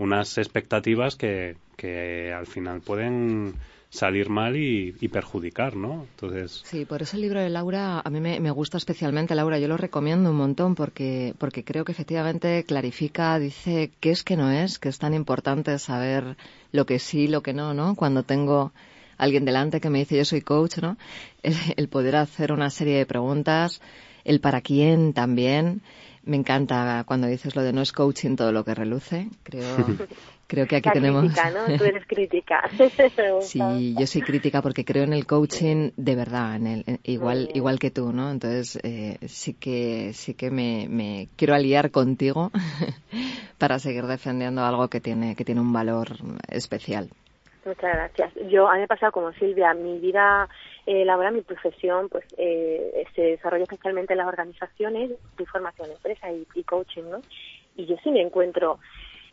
[0.00, 3.54] unas expectativas que, que al final pueden
[3.90, 6.06] salir mal y, perjudicar, ¿no?
[6.12, 6.62] Entonces...
[6.64, 9.76] Sí, por eso el libro de Laura a mí me, gusta especialmente, Laura, yo lo
[9.76, 14.78] recomiendo un montón porque, porque creo que efectivamente clarifica, dice qué es que no es,
[14.78, 16.36] que es tan importante saber
[16.72, 17.96] lo que sí, lo que no, ¿no?
[17.96, 18.72] Cuando tengo
[19.18, 20.96] alguien delante que me dice yo soy coach, ¿no?
[21.42, 23.82] El, poder hacer una serie de preguntas,
[24.24, 25.82] el para quién también.
[26.22, 29.28] Me encanta cuando dices lo de no es coaching todo lo que reluce.
[29.42, 29.76] Creo,
[30.46, 31.22] creo que aquí tenemos.
[31.22, 31.78] Crítica, ¿no?
[31.78, 32.70] Tú eres crítica.
[33.40, 37.78] sí, yo soy crítica porque creo en el coaching de verdad, en el, igual, igual
[37.78, 38.30] que tú, ¿no?
[38.30, 42.50] Entonces eh, sí que sí que me, me quiero aliar contigo
[43.58, 46.16] para seguir defendiendo algo que tiene que tiene un valor
[46.48, 47.10] especial.
[47.64, 48.32] Muchas gracias.
[48.48, 50.48] Yo, a mí me ha pasado como Silvia, mi vida
[50.86, 56.32] eh, laboral, mi profesión, pues eh, se desarrolla especialmente en las organizaciones, de formación empresa
[56.32, 57.20] y, y, coaching, ¿no?
[57.76, 58.78] Y yo sí me encuentro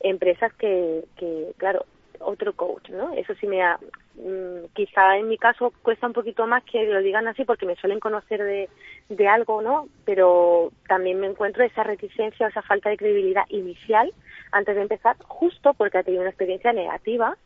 [0.02, 1.86] empresas que, que, claro,
[2.20, 3.14] otro coach, ¿no?
[3.14, 3.78] Eso sí me ha,
[4.16, 7.76] mm, quizá en mi caso cuesta un poquito más que lo digan así porque me
[7.76, 8.70] suelen conocer de,
[9.10, 9.88] de algo, ¿no?
[10.06, 14.12] Pero también me encuentro esa reticencia o esa falta de credibilidad inicial
[14.52, 17.38] antes de empezar, justo porque ha tenido una experiencia negativa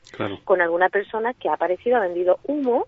[0.44, 2.88] con alguna persona que ha aparecido, ha vendido humo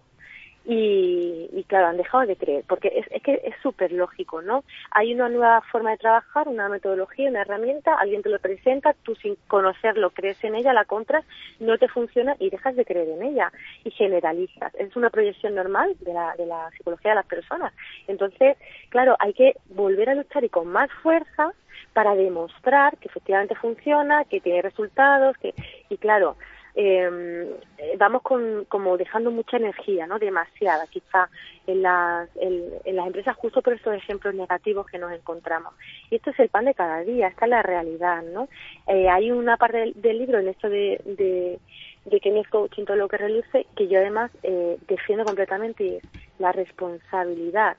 [0.65, 4.63] y, y, claro, han dejado de creer, porque es, es que es súper lógico, ¿no?
[4.91, 9.13] Hay una nueva forma de trabajar, una metodología, una herramienta, alguien te lo presenta, tú
[9.15, 11.25] sin conocerlo crees en ella, la compras,
[11.59, 13.51] no te funciona y dejas de creer en ella
[13.83, 14.73] y generalizas.
[14.75, 17.73] Es una proyección normal de la, de la psicología de las personas.
[18.07, 18.57] Entonces,
[18.89, 21.51] claro, hay que volver a luchar y con más fuerza
[21.91, 25.53] para demostrar que efectivamente funciona, que tiene resultados, que
[25.89, 26.37] y claro,
[26.75, 27.59] eh,
[27.97, 30.17] vamos con, como dejando mucha energía, ¿no?
[30.17, 31.29] Demasiada, quizá
[31.67, 35.73] en las, en, las empresas justo por estos ejemplos negativos que nos encontramos.
[36.09, 38.47] Y esto es el pan de cada día, esta es la realidad, ¿no?
[38.87, 41.59] Eh, hay una parte del, libro en esto de, de,
[42.05, 45.95] de que es coaching todo lo que reluce, que yo además eh, defiendo completamente y
[45.97, 46.03] es
[46.39, 47.77] la responsabilidad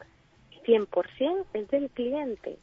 [0.64, 2.56] 100% es del cliente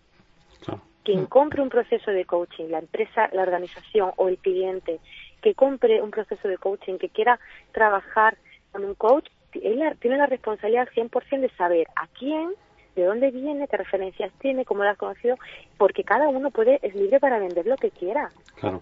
[1.03, 4.99] quien compre un proceso de coaching, la empresa, la organización o el cliente
[5.41, 7.39] que compre un proceso de coaching, que quiera
[7.71, 8.37] trabajar
[8.71, 12.51] con un coach, él tiene la responsabilidad 100% de saber a quién,
[12.95, 15.37] de dónde viene, qué referencias tiene, cómo lo has conocido,
[15.77, 18.31] porque cada uno puede es libre para vender lo que quiera.
[18.55, 18.81] Claro.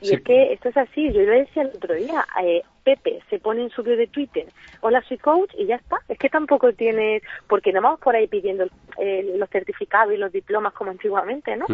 [0.00, 3.38] Y es que esto es así, yo lo decía el otro día, eh, Pepe se
[3.38, 4.46] pone en su bio de Twitter,
[4.80, 5.98] hola soy coach y ya está.
[6.08, 8.66] Es que tampoco tiene, porque no vamos por ahí pidiendo
[8.98, 11.66] eh, los certificados y los diplomas como antiguamente, ¿no?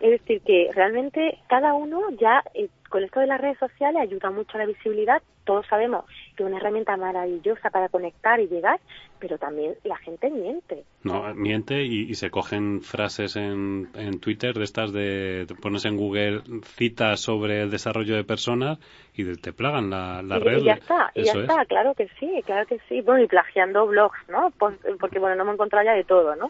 [0.00, 4.30] Es decir, que realmente cada uno ya eh, con esto de las redes sociales ayuda
[4.30, 5.22] mucho a la visibilidad.
[5.44, 6.04] Todos sabemos
[6.36, 8.80] que es una herramienta maravillosa para conectar y llegar,
[9.18, 10.84] pero también la gente miente.
[11.02, 16.42] No, miente y, se cogen frases en, en Twitter de estas de, pones en Google
[16.64, 18.78] citas sobre el desarrollo de personas
[19.14, 20.58] y te plagan la, la red.
[20.58, 23.02] Y ya está, y ya está, claro que sí, claro que sí.
[23.02, 24.52] Bueno, y plagiando blogs, ¿no?
[24.58, 26.48] Porque, bueno, no me he encontrado ya de todo, ¿no?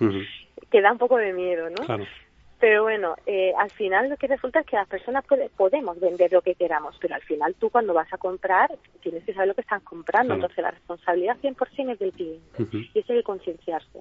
[0.70, 1.84] Que da un poco de miedo, ¿no?
[1.84, 2.04] Claro.
[2.60, 5.24] Pero bueno, eh, al final lo que resulta es que las personas
[5.56, 8.70] podemos vender lo que queramos, pero al final tú cuando vas a comprar
[9.02, 10.34] tienes que saber lo que estás comprando.
[10.34, 14.00] Entonces la responsabilidad 100% es del cliente y eso hay que concienciarse.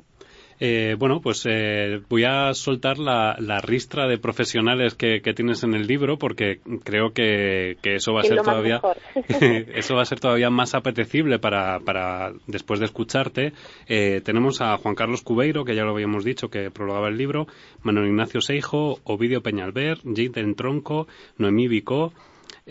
[0.61, 5.87] Eh, bueno, pues eh, voy a soltar la, ristra de profesionales que, tienes en el
[5.87, 8.81] libro porque creo que, eso va a ser todavía
[9.73, 13.53] eso va a ser todavía más apetecible para, para después de escucharte.
[13.87, 17.47] Eh, tenemos a Juan Carlos Cubeiro, que ya lo habíamos dicho, que prologaba el libro,
[17.83, 22.13] Manuel Ignacio Seijo, Ovidio Peñalver, Jade Tronco, Noemí Vicó,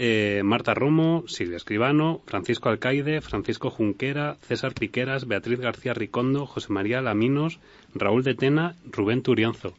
[0.01, 6.73] eh, Marta Romo, Silvia Escribano, Francisco Alcaide, Francisco Junquera, César Piqueras, Beatriz García Ricondo, José
[6.73, 7.59] María Laminos,
[7.97, 9.75] Raúl de Tena, Rubén Turianzo.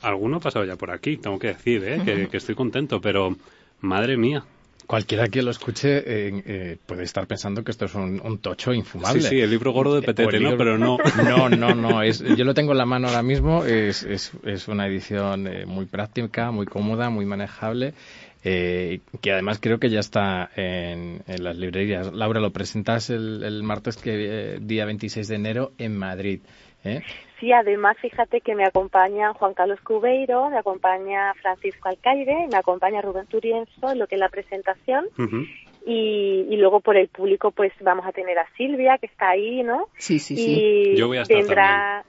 [0.00, 2.28] Alguno ha pasado ya por aquí, tengo que decir, ¿eh?
[2.30, 3.36] que, estoy contento, pero
[3.82, 4.44] madre mía.
[4.86, 9.20] Cualquiera que lo escuche eh, puede estar pensando que esto es un, tocho infumable.
[9.20, 10.56] Sí, sí, el libro gordo de Petete, ¿no?
[10.56, 10.96] Pero no.
[11.22, 12.02] No, no, no.
[12.02, 13.64] Es, yo lo tengo en la mano ahora mismo.
[13.64, 17.94] Es, es, es una edición muy práctica, muy cómoda, muy manejable
[18.42, 22.12] eh, que además creo que ya está en, las librerías.
[22.12, 26.40] Laura, lo presentas el, martes que eh, día 26 de enero en Madrid.
[26.84, 27.02] ¿eh?
[27.38, 33.02] Sí, además fíjate que me acompaña Juan Carlos Cubeiro, me acompaña Francisco Alcaide, me acompaña
[33.02, 35.06] Rubén Turienzo en lo que es la presentación.
[35.86, 39.88] y, luego por el público pues vamos a tener a Silvia que está ahí, ¿no?
[39.96, 40.92] Sí, sí, sí.
[40.92, 42.04] Y Yo voy a estar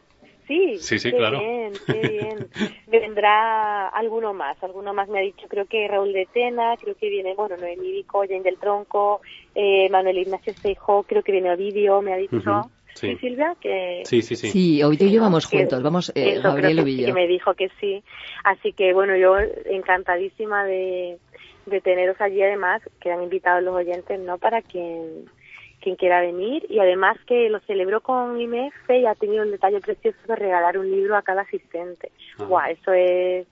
[0.52, 1.40] Sí, sí, sí claro.
[1.40, 2.48] bien, qué bien.
[2.88, 7.10] Vendrá alguno más, alguno más me ha dicho, creo que Raúl de Tena, creo que
[7.10, 9.22] viene, bueno, Noemí Vico, Jane del Tronco,
[9.56, 12.70] eh, Manuel Ignacio Seijo, creo que viene Ovidio, me ha dicho.
[12.94, 13.16] Sí.
[13.22, 13.56] Silvia?
[13.62, 14.02] Que...
[14.04, 14.50] Sí, sí, sí.
[14.50, 17.08] Sí, Ovidio y yo vamos juntos, vamos, eh, Gabriel Ovidio.
[17.08, 18.04] Que me dijo que sí.
[18.44, 21.18] Así que, bueno, yo encantadísima de,
[21.68, 24.38] de teneros allí además, que han invitado los oyentes, ¿no?
[24.38, 25.26] Para quien
[25.82, 29.82] quien quiera venir y además que lo celebró con IMF y ha tenido el detalle
[29.82, 32.12] precioso de regalar un libro a cada asistente.
[32.38, 33.48] Guau, eso es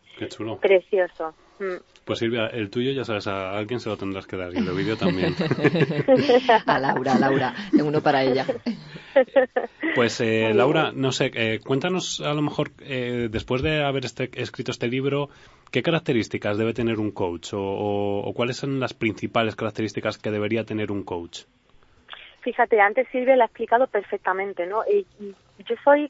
[0.62, 1.34] precioso.
[1.60, 1.76] Mm.
[2.06, 4.72] Pues Silvia, el tuyo ya sabes, a alguien se lo tendrás que dar y el
[4.72, 5.36] vídeo también.
[6.65, 8.46] a Laura, Laura, uno para ella.
[9.94, 14.30] Pues eh, Laura, no sé, eh, cuéntanos a lo mejor, eh, después de haber este,
[14.42, 15.30] escrito este libro,
[15.72, 20.92] ¿qué características debe tener un coach o, cuáles son las principales características que debería tener
[20.92, 21.42] un coach?
[22.50, 24.82] Fíjate, antes Silvia lo ha explicado perfectamente, ¿no?
[24.88, 26.10] yo soy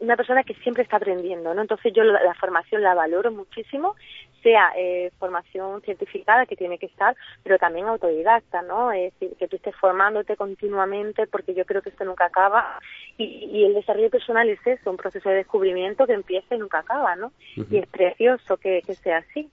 [0.00, 1.62] una persona que siempre está aprendiendo, ¿no?
[1.62, 3.96] Entonces yo la, formación la valoro muchísimo,
[4.42, 8.92] sea eh, formación certificada que tiene que estar, pero también autodidacta, ¿no?
[8.92, 12.78] Es decir, que tú estés formándote continuamente porque yo creo que esto nunca acaba
[13.16, 17.16] y, el desarrollo personal es eso, un proceso de descubrimiento que empieza y nunca acaba,
[17.16, 17.32] ¿no?
[17.70, 19.48] Y es precioso que sea así.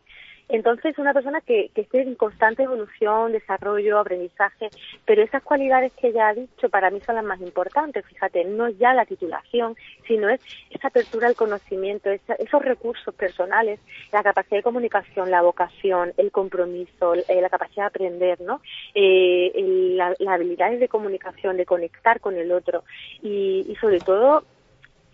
[0.49, 4.69] Entonces, una persona que, que esté en constante evolución, desarrollo, aprendizaje,
[5.05, 8.05] pero esas cualidades que ya ha dicho para mí son las más importantes.
[8.05, 9.75] Fíjate, no es ya la titulación,
[10.07, 13.79] sino es esa apertura al conocimiento, esos recursos personales,
[14.11, 18.61] la capacidad de comunicación, la vocación, el compromiso, eh, la capacidad de aprender, ¿no?
[18.95, 19.51] Eh,
[19.95, 22.83] las habilidades de comunicación, de conectar con el otro
[23.21, 24.43] y, y sobre todo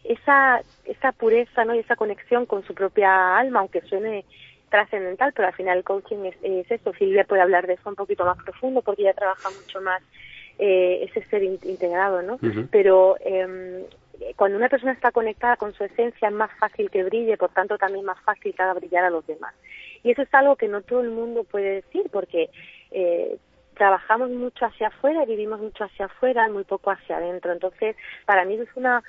[0.03, 1.75] esa, esa pureza ¿no?
[1.75, 4.25] y esa conexión con su propia alma, aunque suene
[4.73, 6.93] trascendental, pero al final el coaching es, eso.
[6.93, 10.01] Silvia puede hablar de eso un poquito más profundo porque ella trabaja mucho más
[10.57, 12.39] eh, ese ser integrado, ¿no?
[12.71, 13.85] Pero eh,
[14.35, 17.77] cuando una persona está conectada con su esencia es más fácil que brille, por tanto
[17.77, 19.53] también más fácil que haga brillar a los demás.
[20.01, 22.49] Y eso es algo que no todo el mundo puede decir porque
[22.89, 23.37] eh,
[23.75, 27.51] trabajamos mucho hacia afuera, vivimos mucho hacia afuera, muy poco hacia adentro.
[27.51, 29.03] Entonces, para mí es una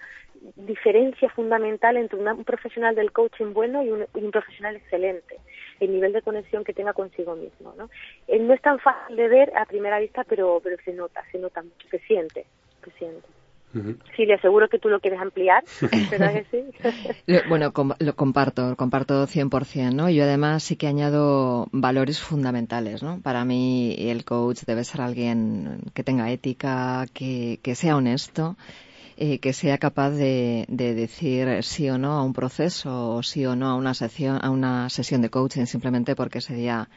[0.57, 5.39] diferencia fundamental entre un profesional del coaching bueno y un, profesional excelente,
[5.81, 7.75] el nivel de conexión que tenga consigo mismo.
[7.77, 7.89] ¿no?
[8.29, 11.39] Eh, no es tan fácil de ver a primera vista, pero, pero se nota, se
[11.39, 12.47] nota mucho, se siente,
[12.85, 13.27] se siente.
[14.15, 15.65] Sí, le aseguro que tú lo quieres ampliar,
[16.11, 17.35] ¿verdad que sí?
[17.49, 20.09] bueno, lo comparto, comparto 100%, ¿no?
[20.11, 23.21] Yo además sí que añado valores fundamentales, ¿no?
[23.21, 28.57] Para mí el coach debe ser alguien que tenga ética, que, que sea honesto,
[29.17, 33.55] eh, que sea capaz de, decir sí o no a un proceso o sí o
[33.55, 36.89] no a una sesión, a una sesión de coaching simplemente porque ese día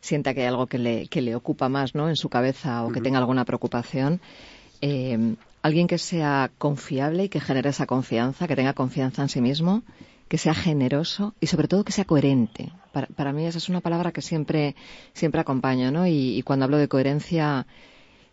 [0.00, 2.08] sienta que hay algo que le, que le ocupa más ¿no?
[2.08, 4.20] en su cabeza o que tenga alguna preocupación.
[4.80, 9.40] Eh, alguien que sea confiable y que genere esa confianza, que tenga confianza en sí
[9.40, 9.84] mismo,
[10.26, 12.72] que sea generoso y sobre todo que sea coherente.
[12.90, 14.74] Para, mí esa es una palabra que siempre,
[15.12, 16.08] siempre acompaño, ¿no?
[16.08, 17.66] y cuando hablo de coherencia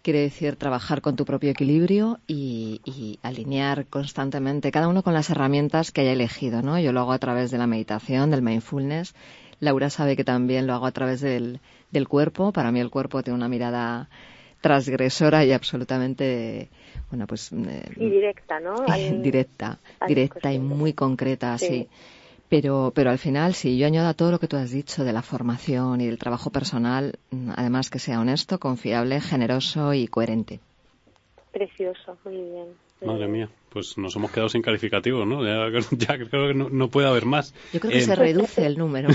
[0.01, 5.91] quiere decir trabajar con tu propio equilibrio y, alinear constantemente, cada uno con las herramientas
[5.91, 6.79] que haya elegido, ¿no?
[6.79, 9.13] Yo lo hago a través de la meditación, del mindfulness.
[9.59, 11.59] Laura sabe que también lo hago a través del,
[11.91, 12.53] del cuerpo.
[12.53, 14.09] Para mí el cuerpo tiene una mirada
[14.61, 16.69] transgresora y absolutamente,
[17.09, 17.51] bueno, pues...
[17.51, 18.75] Eh, y directa, ¿no?
[19.21, 21.87] directa, directa y muy concreta, sí.
[22.49, 25.13] Pero, pero al final, si yo añado a todo lo que tú has dicho de
[25.13, 30.59] la formación y del trabajo personal, mm, además que sea honesto, confiable, generoso y coherente.
[31.51, 32.67] Precioso, muy bien.
[33.01, 35.41] Madre mía, pues nos hemos quedado sin calificativo, ¿no?
[35.91, 37.53] Ya, creo que no, puede haber más.
[37.71, 39.09] Yo creo que se reduce el número.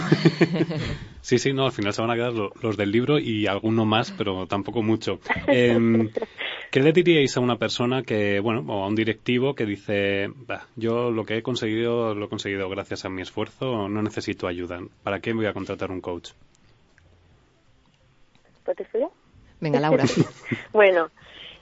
[1.21, 4.11] sí, sí, no, al final se van a quedar los del libro y alguno más,
[4.13, 5.19] pero tampoco mucho.
[5.47, 6.11] Em,
[6.75, 10.27] ¿Qué le diríais a una persona que, bueno, o a un directivo que dice,
[10.75, 14.81] yo lo que he conseguido lo he conseguido gracias a mi esfuerzo, no necesito ayuda?
[15.05, 16.31] ¿Para qué voy a contratar un coach?
[18.65, 18.87] ¿Pues te
[19.61, 20.03] Venga, Laura.
[20.73, 21.11] bueno,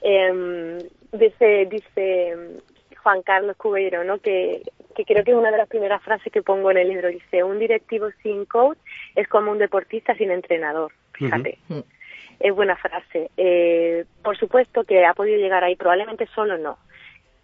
[0.00, 2.60] eh, dice, dice
[3.02, 4.16] Juan Carlos Cubeiro, ¿no?
[4.16, 4.62] Que,
[4.96, 7.08] que creo que es una de las primeras frases que pongo en el libro.
[7.08, 8.78] Dice, un directivo sin coach
[9.14, 10.90] es como un deportista sin entrenador.
[11.12, 11.58] Fíjate.
[11.68, 11.80] Mm.
[12.42, 13.30] Es buena frase.
[13.36, 16.76] Eh, por supuesto que ha podido llegar ahí, probablemente solo no.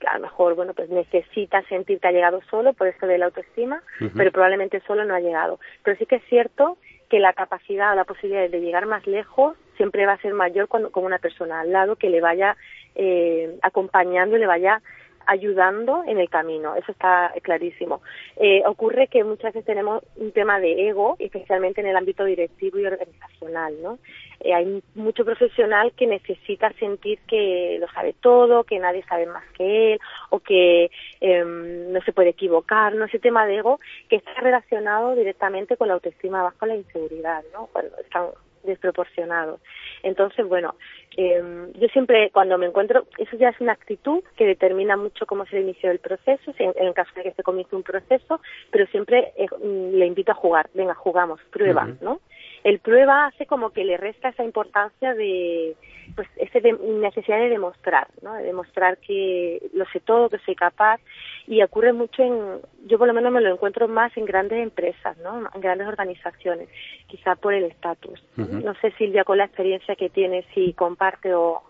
[0.04, 3.26] A lo mejor, bueno, pues necesita sentir que ha llegado solo, por eso de la
[3.26, 3.80] autoestima,
[4.16, 5.60] pero probablemente solo no ha llegado.
[5.84, 9.56] Pero sí que es cierto que la capacidad o la posibilidad de llegar más lejos
[9.76, 12.56] siempre va a ser mayor cuando, con una persona al lado que le vaya
[12.96, 14.82] eh, acompañando y le vaya
[15.28, 18.00] ayudando en el camino, eso está clarísimo.
[18.36, 22.78] Eh, ocurre que muchas veces tenemos un tema de ego, especialmente en el ámbito directivo
[22.78, 23.98] y organizacional, ¿no?
[24.40, 29.44] Eh, hay mucho profesional que necesita sentir que lo sabe todo, que nadie sabe más
[29.52, 33.04] que él, o que em, no se puede equivocar, ¿no?
[33.04, 37.68] Ese tema de ego que está relacionado directamente con la autoestima bajo la inseguridad, ¿no?
[37.70, 38.28] Cuando están
[38.64, 39.60] desproporcionados.
[40.02, 40.74] Entonces, bueno,
[41.16, 41.42] eh,
[41.74, 45.60] yo siempre cuando me encuentro, eso ya es una actitud que determina mucho cómo se
[45.60, 48.40] inició el proceso, en, el caso de que se comience un proceso,
[48.70, 52.20] pero siempre eh, le invito a jugar, venga, jugamos, prueba, ¿no?
[52.64, 55.76] el prueba hace como que le resta esa importancia de
[56.18, 58.34] pues esa necesidad de demostrar, ¿no?
[58.34, 61.00] De demostrar que lo sé todo, que soy capaz
[61.46, 65.16] y ocurre mucho en, yo por lo menos me lo encuentro más en grandes empresas,
[65.18, 65.48] ¿no?
[65.54, 66.68] En grandes organizaciones,
[67.06, 68.20] quizá por el estatus.
[68.36, 71.62] No sé Silvia con la experiencia que tiene si comparte o,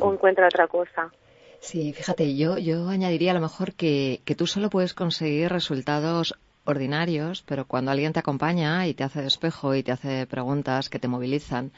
[0.00, 1.10] o encuentra otra cosa.
[1.58, 6.38] Sí, fíjate, yo, yo añadiría a lo mejor que, que tú solo puedes conseguir resultados
[6.64, 11.00] ordinarios, pero cuando alguien te acompaña y te hace despejo y te hace preguntas que
[11.00, 11.72] te movilizan,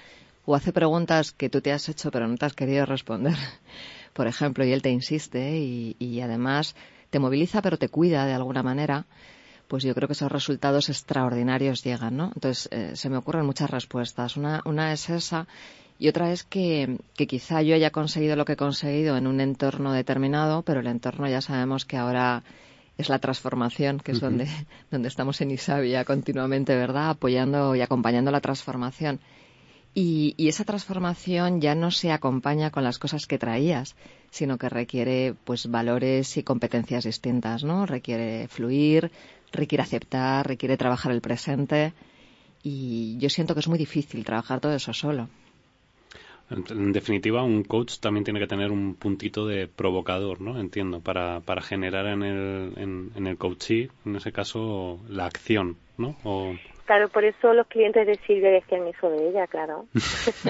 [0.44, 3.34] o hace preguntas que tú te has hecho pero no te has querido responder,
[4.12, 6.74] por ejemplo, y él te insiste y, y además
[7.10, 9.06] te moviliza pero te cuida de alguna manera,
[9.72, 12.30] pues yo creo que esos resultados extraordinarios llegan, ¿no?
[12.34, 14.36] Entonces, eh, se me ocurren muchas respuestas.
[14.36, 15.46] Una, una es esa
[15.98, 19.40] y otra es que, que, quizá yo haya conseguido lo que he conseguido en un
[19.40, 22.42] entorno determinado, pero el entorno ya sabemos que ahora
[22.98, 24.46] es la transformación, que es donde,
[24.90, 27.08] donde estamos en Isabia continuamente, ¿verdad?
[27.08, 29.20] Apoyando y acompañando la transformación.
[29.94, 33.94] Y, y, esa transformación ya no se acompaña con las cosas que traías,
[34.30, 37.84] sino que requiere pues valores y competencias distintas, ¿no?
[37.84, 39.10] Requiere fluir,
[39.52, 41.92] requiere aceptar, requiere trabajar el presente
[42.62, 45.28] y yo siento que es muy difícil trabajar todo eso solo.
[46.50, 50.60] En definitiva, un coach también tiene que tener un puntito de provocador, ¿no?
[50.60, 52.72] Entiendo, para, para generar en el,
[53.14, 56.16] en, el coachee, en ese caso, la acción, ¿no?
[56.24, 56.54] O...
[56.84, 59.86] Claro, por eso los clientes de Silvia decían eso de ella, claro.
[59.94, 60.42] es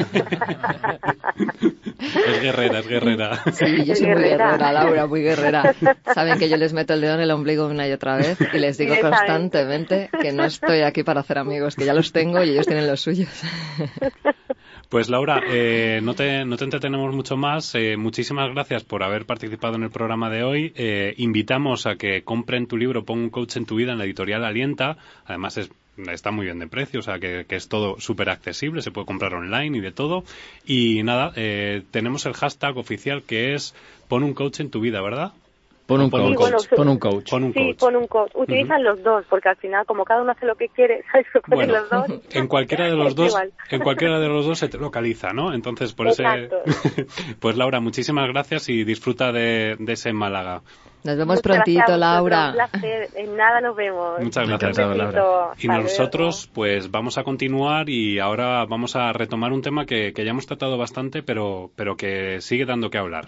[2.43, 3.43] guerrera, es guerrera.
[3.53, 5.75] Sí, yo soy muy guerrera, Laura, muy guerrera.
[6.15, 8.59] Saben que yo les meto el dedo en el ombligo una y otra vez y
[8.59, 12.51] les digo constantemente que no estoy aquí para hacer amigos, que ya los tengo y
[12.51, 13.43] ellos tienen los suyos.
[14.89, 17.75] Pues Laura, eh, no, te, no te entretenemos mucho más.
[17.75, 20.73] Eh, muchísimas gracias por haber participado en el programa de hoy.
[20.77, 24.05] Eh, invitamos a que compren tu libro Pon un coach en tu vida en la
[24.05, 24.99] editorial Alienta.
[25.25, 25.71] Además es
[26.11, 29.07] está muy bien de precio, o sea que, que es todo súper accesible, se puede
[29.07, 30.25] comprar online y de todo.
[30.67, 33.75] Y nada, eh, tenemos el hashtag oficial que es
[34.09, 35.33] pon un coach en tu vida, ¿verdad?
[35.93, 37.31] Pon un, coach, pon un coach.
[37.31, 37.79] Pon un sí, coach.
[37.79, 38.33] pon un coach.
[38.35, 41.27] Utilizan los dos, porque al final, como cada uno hace lo que quiere, ¿sabes?
[41.47, 42.07] Bueno, los dos.
[42.33, 43.37] en cualquiera de los dos,
[43.71, 45.53] en cualquiera de los dos se te localiza, ¿no?
[45.53, 46.63] Entonces, por Exacto.
[46.65, 47.07] ese,
[47.41, 50.63] pues Laura, muchísimas gracias y disfruta de, de ese Málaga.
[51.05, 52.47] Nos vemos Muchas gracias prontito, vosotros, Laura.
[52.47, 53.09] Un placer.
[53.17, 54.21] En nada nos vemos.
[54.21, 54.79] Muchas gracias.
[54.79, 55.53] Laura.
[55.59, 60.13] Y Hasta nosotros, pues vamos a continuar y ahora vamos a retomar un tema que,
[60.13, 63.27] que ya hemos tratado bastante, pero, pero que sigue dando que hablar.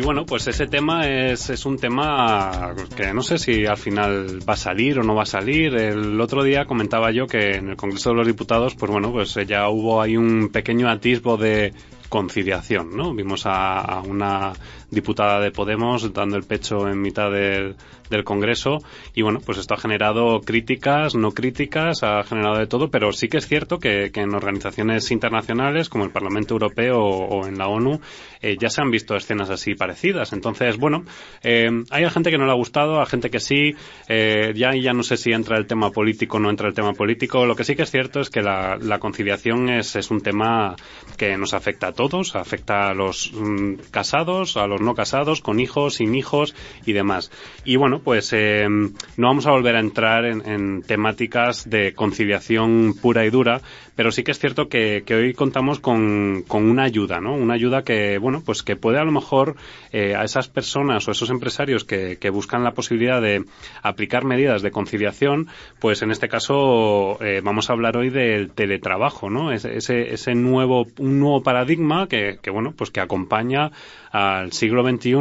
[0.00, 4.38] Y bueno, pues ese tema es, es un tema que no sé si al final
[4.48, 5.74] va a salir o no va a salir.
[5.74, 9.34] El otro día comentaba yo que en el Congreso de los Diputados, pues bueno, pues
[9.46, 11.74] ya hubo ahí un pequeño atisbo de
[12.08, 13.12] conciliación, ¿no?
[13.12, 14.54] Vimos a, a una
[14.90, 17.76] diputada de Podemos dando el pecho en mitad del,
[18.24, 18.78] Congreso
[19.14, 23.28] y bueno, pues esto ha generado críticas, no críticas, ha generado de todo, pero sí
[23.28, 28.00] que es cierto que, en organizaciones internacionales como el Parlamento Europeo o, en la ONU
[28.42, 30.32] eh, ya se han visto escenas así parecidas.
[30.32, 31.04] Entonces, bueno,
[31.44, 33.76] eh, hay gente que no le ha gustado, hay gente que sí,
[34.08, 36.94] eh, ya, ya no sé si entra el tema político o no entra el tema
[36.94, 37.46] político.
[37.46, 40.74] Lo que sí que es cierto es que la, la conciliación es, es un tema
[41.16, 45.60] que nos afecta a todos, afecta a los mm, casados, a los no casados, con
[45.60, 46.54] hijos, sin hijos
[46.86, 47.30] y demás.
[47.64, 52.94] Y bueno, pues eh, no vamos a volver a entrar en, en, temáticas de conciliación
[53.00, 53.60] pura y dura,
[54.00, 57.34] pero sí que es cierto que, hoy contamos con, con, una ayuda, ¿no?
[57.34, 59.56] Una ayuda que, bueno, pues que puede a lo mejor
[59.92, 63.44] eh, a esas personas o esos empresarios que, buscan la posibilidad de
[63.82, 65.48] aplicar medidas de conciliación,
[65.80, 69.52] pues en este caso eh, vamos a hablar hoy del teletrabajo, ¿no?
[69.52, 73.70] Ese, ese, ese nuevo, un nuevo paradigma que, que, bueno, pues que acompaña
[74.10, 75.14] al siglo XXI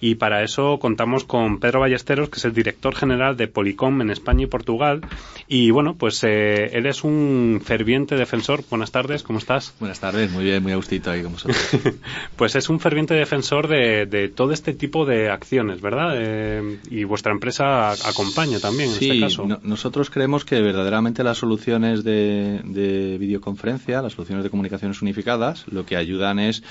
[0.00, 4.10] y para eso contamos con Pedro Ballesteros, que es el director general de Policom en
[4.10, 5.02] España y Portugal.
[5.46, 8.62] Y bueno, pues eh, él es un ferviente defensor.
[8.70, 9.74] Buenas tardes, ¿cómo estás?
[9.80, 11.58] Buenas tardes, muy bien, muy agustito ahí con vosotros.
[12.36, 16.14] pues es un ferviente defensor de, de, todo este tipo de acciones, ¿verdad?
[16.16, 19.46] Eh, y vuestra empresa acompaña también en este caso.
[19.46, 25.66] No, nosotros creemos que verdaderamente las soluciones de, de videoconferencia, las soluciones de comunicaciones unificadas,
[25.68, 26.62] lo que ayudan es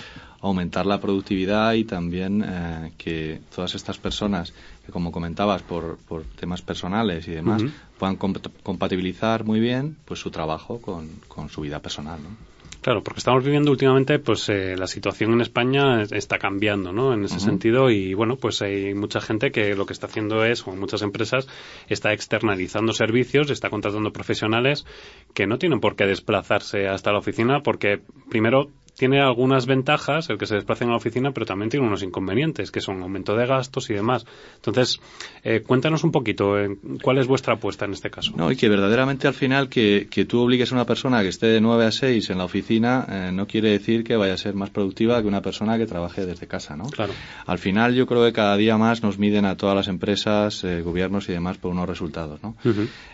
[0.41, 4.53] aumentar la productividad y también eh, que todas estas personas
[4.85, 7.71] que, como comentabas, por, por temas personales y demás, uh -huh.
[7.97, 12.19] puedan comp compatibilizar muy bien pues su trabajo con, con su vida personal.
[12.23, 12.29] ¿no?
[12.81, 17.13] Claro, porque estamos viviendo últimamente, pues eh, la situación en España está cambiando, ¿no?
[17.13, 17.43] En ese uh -huh.
[17.43, 21.01] sentido y bueno, pues hay mucha gente que lo que está haciendo es, o muchas
[21.01, 21.45] empresas,
[21.89, 24.85] está externalizando servicios, está contratando profesionales
[25.33, 27.99] que no tienen por qué desplazarse hasta la oficina porque
[28.29, 28.69] primero
[28.99, 32.69] tiene algunas ventajas el que se desplacen a la oficina, pero también tiene unos inconvenientes,
[32.69, 34.25] que son aumento de gastos y demás.
[34.57, 34.99] Entonces,
[35.41, 36.55] eh, cuéntanos un poquito,
[37.01, 38.33] ¿cuál es vuestra apuesta en este caso?
[38.35, 41.47] No, y que verdaderamente al final que, que tú obligues a una persona que esté
[41.47, 44.53] de 9 a 6 en la oficina eh, no quiere decir que vaya a ser
[44.53, 46.83] más productiva que una persona que trabaje desde casa, ¿no?
[46.89, 47.13] Claro.
[47.45, 50.81] Al final yo creo que cada día más nos miden a todas las empresas, eh,
[50.81, 52.57] gobiernos y demás por unos resultados, ¿no?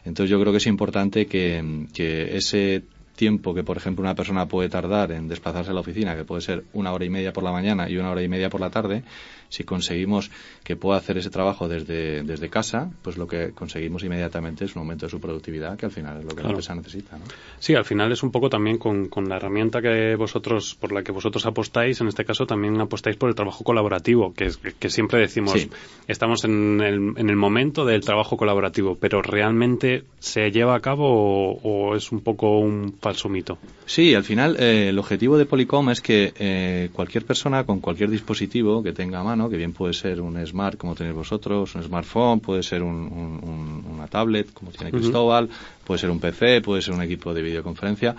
[0.03, 2.81] Entonces yo creo que es importante que, que ese
[3.15, 6.41] tiempo que, por ejemplo, una persona puede tardar en desplazarse a la oficina, que puede
[6.41, 8.69] ser una hora y media por la mañana y una hora y media por la
[8.69, 9.03] tarde,
[9.49, 10.31] si conseguimos
[10.63, 14.81] que pueda hacer ese trabajo desde, desde casa, pues lo que conseguimos inmediatamente es un
[14.81, 17.17] aumento de su productividad, que al final es lo que la empresa necesita.
[17.17, 17.25] ¿no?
[17.59, 21.03] Sí, al final es un poco también con, con, la herramienta que vosotros, por la
[21.03, 25.19] que vosotros apostáis, en este caso también apostáis por el trabajo colaborativo, que, que siempre
[25.19, 25.67] decimos,
[26.07, 31.53] estamos en el, en el momento del trabajo colaborativo, pero realmente se lleva a cabo
[31.61, 33.59] o, es un poco un falso mito.
[33.85, 38.09] Sí, al final eh, el objetivo de Polycom es que eh, cualquier persona con cualquier
[38.09, 41.83] dispositivo que tenga a mano que bien puede ser un smart como tenéis vosotros, un
[41.83, 45.47] smartphone, puede ser una tablet como tiene Cristóbal,
[45.83, 48.15] puede ser un PC, puede ser un equipo de videoconferencia.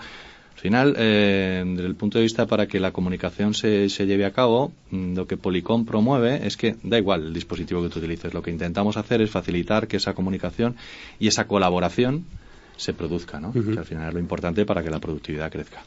[0.57, 4.23] Al final, eh, desde el punto de vista para que la comunicación se, se lleve
[4.25, 7.99] a cabo, mm, lo que Polycom promueve es que da igual el dispositivo que tú
[7.99, 8.33] utilices.
[8.33, 10.77] Lo que intentamos hacer es facilitar que esa comunicación
[11.19, 12.25] y esa colaboración
[12.77, 13.51] se produzca, ¿no?
[13.51, 15.83] Que al final es lo importante para que la productividad crezca.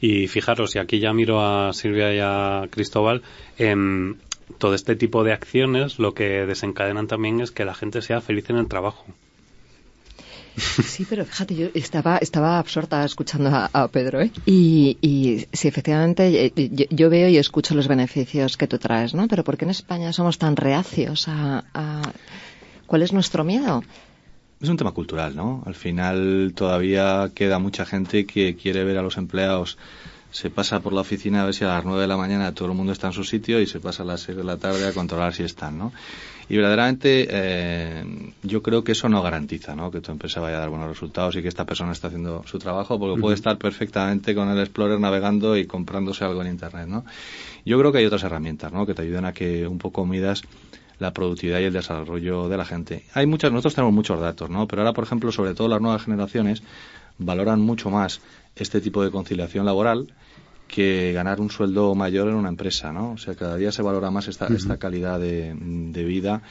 [0.00, 3.22] Y fijaros, y aquí ya miro a Silvia y a Cristóbal,
[3.58, 4.14] eh,
[4.58, 8.48] todo este tipo de acciones lo que desencadenan también es que la gente sea feliz
[8.50, 9.04] en el trabajo.
[10.56, 14.30] Sí, pero fíjate, yo estaba, estaba absorta escuchando a, Pedro, ¿eh?
[14.46, 19.28] Y, y sí, efectivamente, eh, yo, veo y escucho los beneficios que tú traes, ¿no?
[19.28, 22.02] Pero ¿por qué en España somos tan reacios a, a...
[22.86, 23.82] ¿Cuál es nuestro miedo?
[24.60, 25.62] Es un tema cultural, ¿no?
[25.66, 29.78] Al final todavía queda mucha gente que quiere ver a los empleados
[30.30, 32.68] se pasa por la oficina a ver si a las 9 de la mañana todo
[32.68, 34.86] el mundo está en su sitio y se pasa a las 6 de la tarde
[34.86, 35.92] a controlar si están, ¿no?
[36.48, 39.90] Y verdaderamente eh, yo creo que eso no garantiza, ¿no?
[39.90, 42.58] Que tu empresa vaya a dar buenos resultados y que esta persona está haciendo su
[42.58, 47.04] trabajo porque puede estar perfectamente con el Explorer navegando y comprándose algo en Internet, ¿no?
[47.64, 48.86] Yo creo que hay otras herramientas, ¿no?
[48.86, 50.42] Que te ayuden a que un poco midas
[51.00, 53.04] la productividad y el desarrollo de la gente.
[53.14, 54.68] Hay muchas, nosotros tenemos muchos datos, ¿no?
[54.68, 56.62] Pero ahora, por ejemplo, sobre todo las nuevas generaciones
[57.18, 58.20] valoran mucho más
[58.54, 60.14] este tipo de conciliación laboral
[60.68, 63.12] que ganar un sueldo mayor en una empresa, ¿no?
[63.12, 66.42] O sea, cada día se valora más esta, esta calidad de, de vida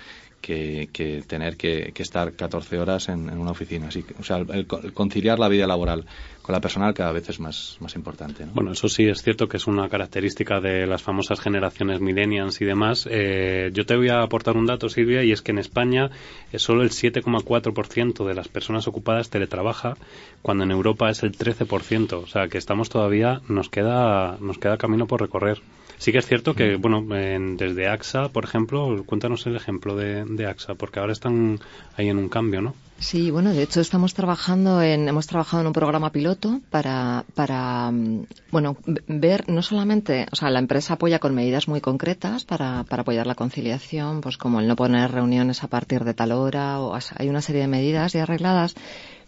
[0.41, 3.87] que, que tener que, estar 14 horas en, una oficina.
[3.87, 6.05] Así que, o sea, el, conciliar la vida laboral
[6.41, 8.45] con la personal cada vez es más, más importante.
[8.45, 8.53] ¿no?
[8.53, 12.65] Bueno, eso sí es cierto que es una característica de las famosas generaciones millennials y
[12.65, 13.07] demás.
[13.09, 16.09] Eh, yo te voy a aportar un dato, Silvia, y es que en España
[16.51, 19.95] es solo el 7,4% de las personas ocupadas teletrabaja,
[20.41, 22.13] cuando en Europa es el 13%.
[22.13, 25.61] O sea, que estamos todavía, nos queda, nos queda camino por recorrer.
[26.00, 30.76] Sí que es cierto que, bueno, desde AXA, por ejemplo, cuéntanos el ejemplo de, AXA,
[30.76, 31.60] porque ahora están
[31.97, 32.74] ahí en un cambio, ¿no?
[33.00, 37.91] Sí, bueno, de hecho estamos trabajando en, hemos trabajado en un programa piloto para, para,
[37.91, 38.78] mm, bueno,
[39.08, 43.28] ver no solamente, o sea, la empresa apoya con medidas muy concretas para, para apoyar
[43.28, 47.28] la conciliación, pues como el no poner reuniones a partir de tal hora, o hay
[47.28, 48.74] una serie de medidas ya arregladas,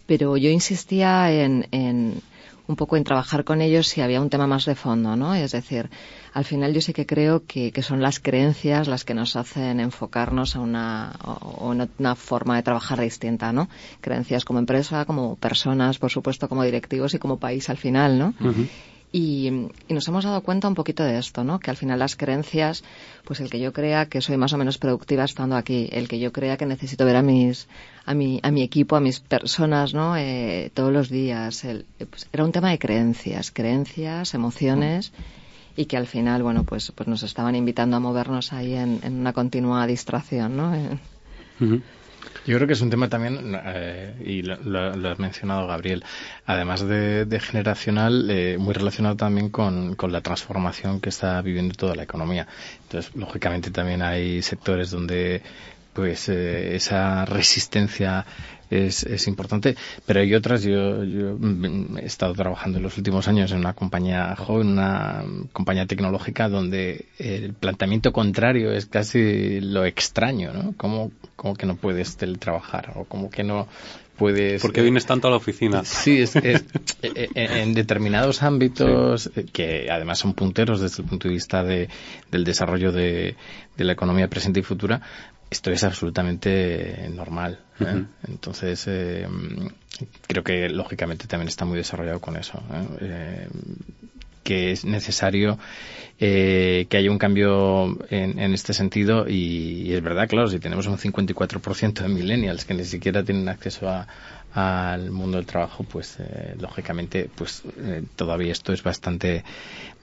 [0.06, 2.22] pero yo insistía en, en
[2.72, 5.36] un poco en trabajar con ellos si había un tema más de fondo, ¿no?
[5.36, 5.90] Es decir,
[6.34, 10.56] al final yo sí que creo que, son las creencias las que nos hacen enfocarnos
[10.56, 11.14] a una,
[12.00, 13.70] una forma de trabajar distinta, ¿no?
[14.00, 18.34] Creencias como empresa, como personas, por supuesto, como directivos y como país al final, ¿no?
[19.14, 21.60] Y, nos hemos dado cuenta un poquito de esto, ¿no?
[21.60, 22.84] Que al final las creencias,
[23.26, 26.20] pues el que yo crea que soy más o menos productiva estando aquí, el que
[26.20, 27.68] yo crea que necesito ver a mis,
[28.06, 30.16] a mi, a mi equipo, a mis personas, ¿no?
[30.16, 35.12] Eh, todos los días, el, pues era un tema de creencias, creencias, emociones
[35.76, 39.34] y que al final, bueno, pues, pues nos estaban invitando a movernos ahí en, una
[39.34, 40.74] continua distracción, ¿no?
[40.74, 41.00] Eh.
[42.46, 46.04] Yo creo que es un tema también, eh, y lo, has mencionado Gabriel,
[46.46, 51.96] además de, generacional, eh, muy relacionado también con, con, la transformación que está viviendo toda
[51.96, 52.48] la economía.
[52.84, 55.44] Entonces, lógicamente también hay sectores donde
[55.94, 58.26] pues eh, esa resistencia
[58.70, 59.76] es, es, importante,
[60.06, 60.64] pero hay otras.
[60.64, 61.38] Yo, yo,
[62.02, 67.06] he estado trabajando en los últimos años en una compañía joven, una compañía tecnológica, donde
[67.20, 70.74] el planteamiento contrario es casi lo extraño, ¿no?
[70.78, 72.94] ¿Cómo, cómo que no puedes teletrabajar?
[72.96, 73.68] ¿O cómo que no
[74.22, 74.62] puedes...
[74.62, 75.84] ¿Por qué vienes tanto a la oficina?
[75.84, 76.64] Sí, es, es
[77.02, 81.90] en determinados ámbitos que además son punteros desde el punto de vista de,
[82.30, 83.36] del desarrollo de,
[83.78, 85.02] de la economía presente y futura,
[85.52, 87.60] esto es absolutamente normal.
[87.82, 88.06] ¿eh?
[88.28, 89.28] Entonces, eh,
[90.26, 92.64] creo que lógicamente también está muy desarrollado con eso.
[93.02, 93.48] ¿eh?
[94.44, 95.60] que es necesario
[96.20, 100.98] eh, que haya un cambio en, este sentido y, es verdad, claro, si tenemos un
[100.98, 103.88] 54% de millennials que ni siquiera tienen acceso
[104.54, 109.44] al mundo del trabajo, pues eh, lógicamente, pues eh, todavía esto es bastante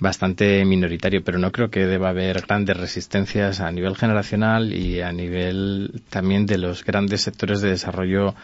[0.00, 5.12] bastante minoritario, pero no creo que deba haber grandes resistencias a nivel generacional y a
[5.12, 8.34] nivel también de los grandes sectores de desarrollo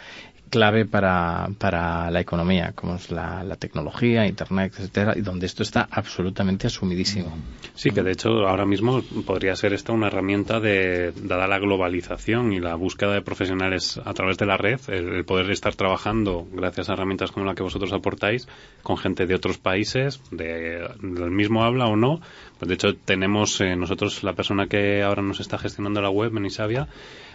[0.55, 5.65] clave para, para la economía, como es la, la, tecnología, Internet, etcétera, y donde esto
[5.65, 7.37] está absolutamente asumidísimo.
[7.75, 12.53] Sí, que de hecho ahora mismo podría ser esta una herramienta de, dada la globalización
[12.53, 16.89] y la búsqueda de profesionales a través de la red, el, poder estar trabajando gracias
[16.89, 18.47] a herramientas como la que vosotros aportáis
[18.85, 22.21] con gente de otros países, de, del mismo habla o no.
[22.61, 26.31] Pues de hecho tenemos eh, nosotros la persona que ahora nos está gestionando la web,
[26.31, 26.87] Benisavia,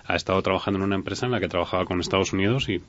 [0.10, 2.82] ha estado trabajando en una empresa en la que trabajaba con Estados Unidos y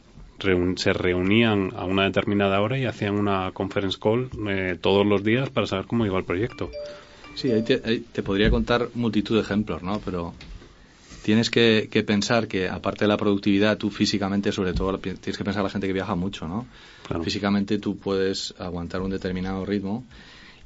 [0.76, 5.50] se reunían a una determinada hora y hacían una conference call eh, todos los días
[5.50, 6.70] para saber cómo iba el proyecto.
[7.34, 10.00] Sí, ahí te, podría contar multitud de ejemplos, ¿no?
[10.02, 10.32] Pero
[11.22, 15.62] tienes que, pensar que, aparte de la productividad, tú físicamente, sobre todo, tienes que pensar
[15.62, 16.66] la gente que viaja mucho, ¿no?
[17.22, 20.06] Físicamente tú puedes aguantar un determinado ritmo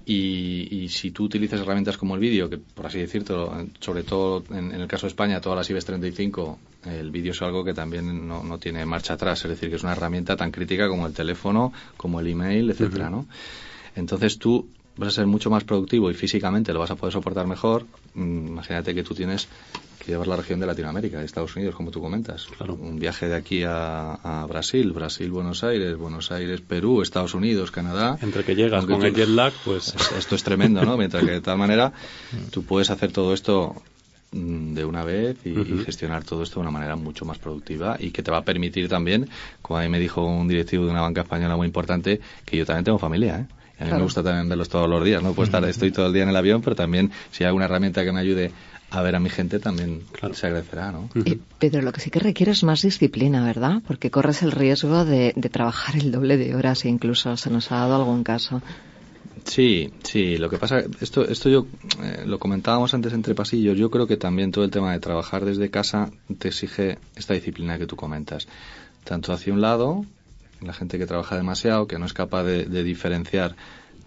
[0.07, 4.73] y, si tú utilizas herramientas como el vídeo, que por así decirlo, sobre todo en,
[4.73, 8.59] el caso de España, todas las IBEX 35, el vídeo es algo que también no,
[8.59, 12.21] tiene marcha atrás, es decir, que es una herramienta tan crítica como el teléfono, como
[12.21, 13.27] el email, etcétera, ¿no?
[13.97, 17.47] Entonces tú vas a ser mucho más productivo y físicamente lo vas a poder soportar
[17.47, 17.87] mejor.
[18.15, 19.49] Mm, imagínate que tú tienes
[20.05, 22.49] que llevar la región de Latinoamérica, de Estados Unidos, como tú comentas.
[22.61, 28.19] Un viaje de aquí a, Brasil, Brasil, Buenos Aires, Buenos Aires, Perú, Estados Unidos, Canadá.
[28.21, 29.95] Entre que llegas con el jet lag, pues...
[30.17, 30.97] Esto es tremendo, ¿no?
[30.99, 31.93] Mientras que de tal manera
[32.51, 33.75] tú puedes hacer todo esto
[34.33, 38.11] mm, de una vez y, gestionar todo esto de una manera mucho más productiva y
[38.11, 39.29] que te va a permitir también,
[39.63, 42.67] como a mí me dijo un directivo de una banca española muy importante, que yo
[42.67, 43.47] también tengo familia, ¿eh?
[43.81, 45.33] a mí me gusta también verlos todos los días, ¿no?
[45.33, 48.05] Puedo estar, estoy todo el día en el avión, pero también si hay alguna herramienta
[48.05, 48.53] que me ayude
[48.91, 51.11] a ver a mi gente también se agradecerá, ¿no?
[51.25, 53.83] Eh, Pedro, lo que sí que requiere es más disciplina, ¿verdad?
[53.87, 57.97] Porque corres el riesgo de, trabajar el doble de horas, incluso se nos ha dado
[57.97, 58.63] algún caso.
[59.45, 61.67] Sí, sí, lo que pasa, esto, esto yo
[62.03, 65.45] eh, lo comentábamos antes entre pasillos, yo creo que también todo el tema de trabajar
[65.45, 68.47] desde casa te exige esta disciplina que tú comentas,
[69.05, 70.07] tanto hacia un lado,
[70.65, 73.55] la gente que trabaja demasiado, que no es capaz de, diferenciar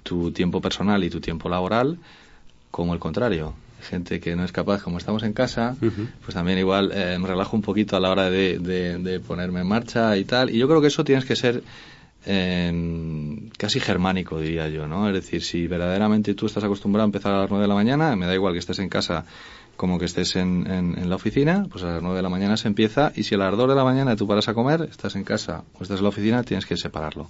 [0.04, 2.00] tu tiempo personal y tu tiempo laboral,
[2.72, 3.54] como el contrario.
[3.82, 7.56] Gente que no es capaz, como estamos en casa, pues también igual eh, me relajo
[7.56, 10.50] un poquito a la hora de, ponerme en marcha y tal.
[10.50, 11.64] Y yo creo que eso tienes que ser
[12.26, 15.08] eh, casi germánico, diría yo, ¿no?
[15.08, 18.16] Es decir, si verdaderamente tú estás acostumbrado a empezar a las nueve de la mañana,
[18.16, 19.26] me da igual que estés en casa
[19.78, 22.68] como que estés en, en, la oficina, pues a las 9 de la mañana se
[22.68, 25.24] empieza y si a las 2 de la mañana tú paras a comer, estás en
[25.24, 27.30] casa o estás en la oficina, tienes que separarlo.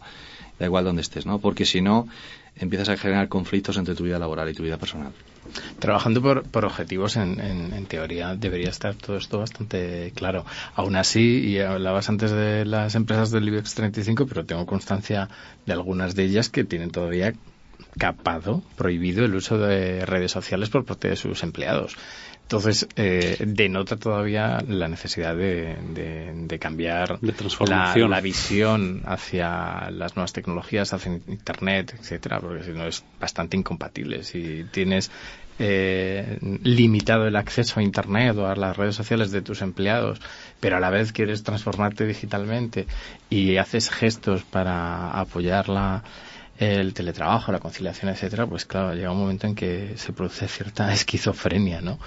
[0.58, 1.39] Da igual donde estés, ¿no?
[1.39, 2.08] Porque si no,
[2.56, 5.12] empiezas a generar conflictos entre tu vida laboral y tu vida personal.
[5.80, 10.45] Trabajando por, objetivos, en, en, teoría debería estar todo esto bastante claro.
[10.76, 15.30] Aún así, y hablabas antes de las empresas del IBEX 35, pero tengo constancia
[15.66, 17.34] de algunas de ellas que tienen todavía
[17.98, 21.95] capado, prohibido el uso de redes sociales por parte de sus empleados.
[22.48, 27.20] Entonces, eh, denota todavía la necesidad de, de, cambiar
[27.68, 34.24] la, visión hacia las nuevas tecnologías, hacia Internet, etcétera, porque si no es bastante incompatible.
[34.24, 35.12] Si tienes
[35.60, 40.22] eh, limitado el acceso a Internet o a las redes sociales de tus empleados,
[40.62, 42.88] pero a la vez quieres transformarte digitalmente
[43.30, 46.02] y haces gestos para apoyar la,
[46.60, 50.91] el teletrabajo, la conciliación, etcétera, pues claro, llega un momento en que se produce cierta
[50.93, 51.99] esquizofrenia, ¿no?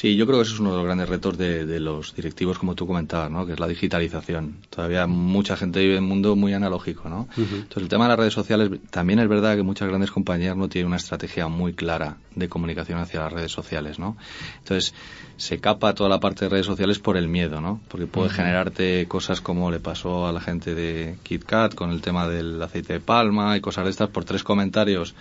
[0.00, 2.74] Sí, yo creo que eso es uno de los grandes retos de, los directivos, como
[2.74, 3.44] tú comentabas, ¿no?
[3.44, 4.56] que es la digitalización.
[4.70, 7.10] Todavía mucha gente vive en un mundo muy analógico.
[7.10, 7.28] ¿no?
[7.36, 10.70] Entonces, el tema de las redes sociales, también es verdad que muchas grandes compañías no
[10.70, 13.98] tienen una estrategia muy clara de comunicación hacia las redes sociales.
[13.98, 14.16] ¿no?
[14.60, 14.94] Entonces,
[15.36, 17.82] se capa toda la parte de redes sociales por el miedo, ¿no?
[17.88, 22.26] porque puede generarte cosas como le pasó a la gente de KitKat con el tema
[22.26, 25.14] del aceite de palma y cosas de estas por tres comentarios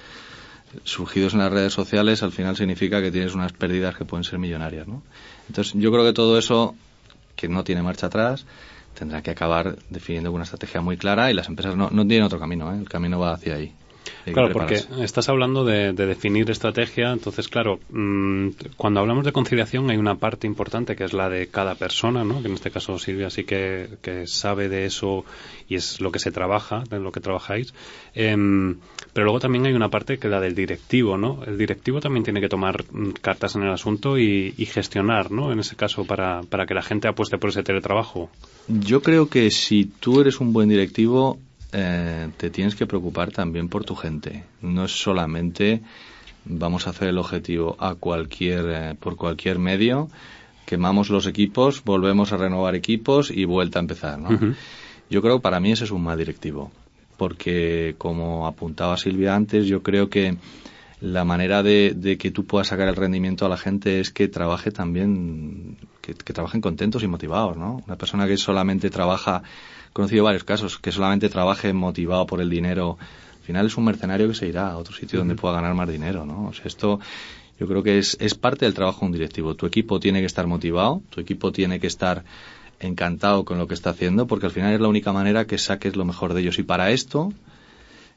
[0.83, 4.39] surgidos en las redes sociales, al final significa que tienes unas pérdidas que pueden ser
[4.39, 5.01] millonarias, ¿no?
[5.47, 6.75] Entonces, yo creo que todo eso,
[7.35, 8.45] que no tiene marcha atrás,
[8.93, 12.39] tendrá que acabar definiendo una estrategia muy clara y las empresas no, no tienen otro
[12.39, 12.77] camino, ¿eh?
[12.79, 13.73] el camino va hacia ahí.
[14.25, 19.97] Claro, porque estás hablando de, definir estrategia, entonces, claro, mm, cuando hablamos de conciliación hay
[19.97, 22.41] una parte importante que es la de cada persona, ¿no?
[22.41, 23.87] que en este caso Silvia sí que,
[24.25, 25.23] sabe de eso
[25.67, 27.73] y es lo que se trabaja, de lo que trabajáis.
[28.13, 28.77] Em,
[29.13, 31.43] pero luego también hay una parte que es la del directivo, ¿no?
[31.45, 35.51] El directivo también tiene que tomar mm, cartas en el asunto y, y gestionar, ¿no?
[35.51, 38.29] En ese caso, para, para que la gente apueste por ese teletrabajo.
[38.67, 41.39] Yo creo que si tú eres un buen directivo,
[41.71, 44.43] eh, te tienes que preocupar también por tu gente.
[44.61, 45.81] No es solamente
[46.45, 50.09] vamos a hacer el objetivo a cualquier, eh, por cualquier medio,
[50.65, 54.19] quemamos los equipos, volvemos a renovar equipos y vuelta a empezar.
[54.19, 54.29] ¿no?
[55.09, 56.71] Yo creo que para mí ese es un mal directivo,
[57.17, 60.37] porque como apuntaba Silvia antes, yo creo que
[61.01, 64.69] la manera de, que tú puedas sacar el rendimiento a la gente es que trabaje
[64.71, 67.81] también, que, que trabajen contentos y motivados, ¿no?
[67.87, 69.43] Una persona que solamente trabaja,
[69.89, 72.97] he conocido varios casos, que solamente trabaje motivado por el dinero,
[73.39, 75.89] al final es un mercenario que se irá a otro sitio donde pueda ganar más
[75.89, 76.47] dinero, ¿no?
[76.47, 76.99] O sea, esto
[77.59, 79.55] yo creo que es, es parte del trabajo de un directivo.
[79.55, 82.23] Tu equipo tiene que estar motivado, tu equipo tiene que estar
[82.79, 85.95] encantado con lo que está haciendo, porque al final es la única manera que saques
[85.95, 86.59] lo mejor de ellos.
[86.59, 87.33] Y para esto,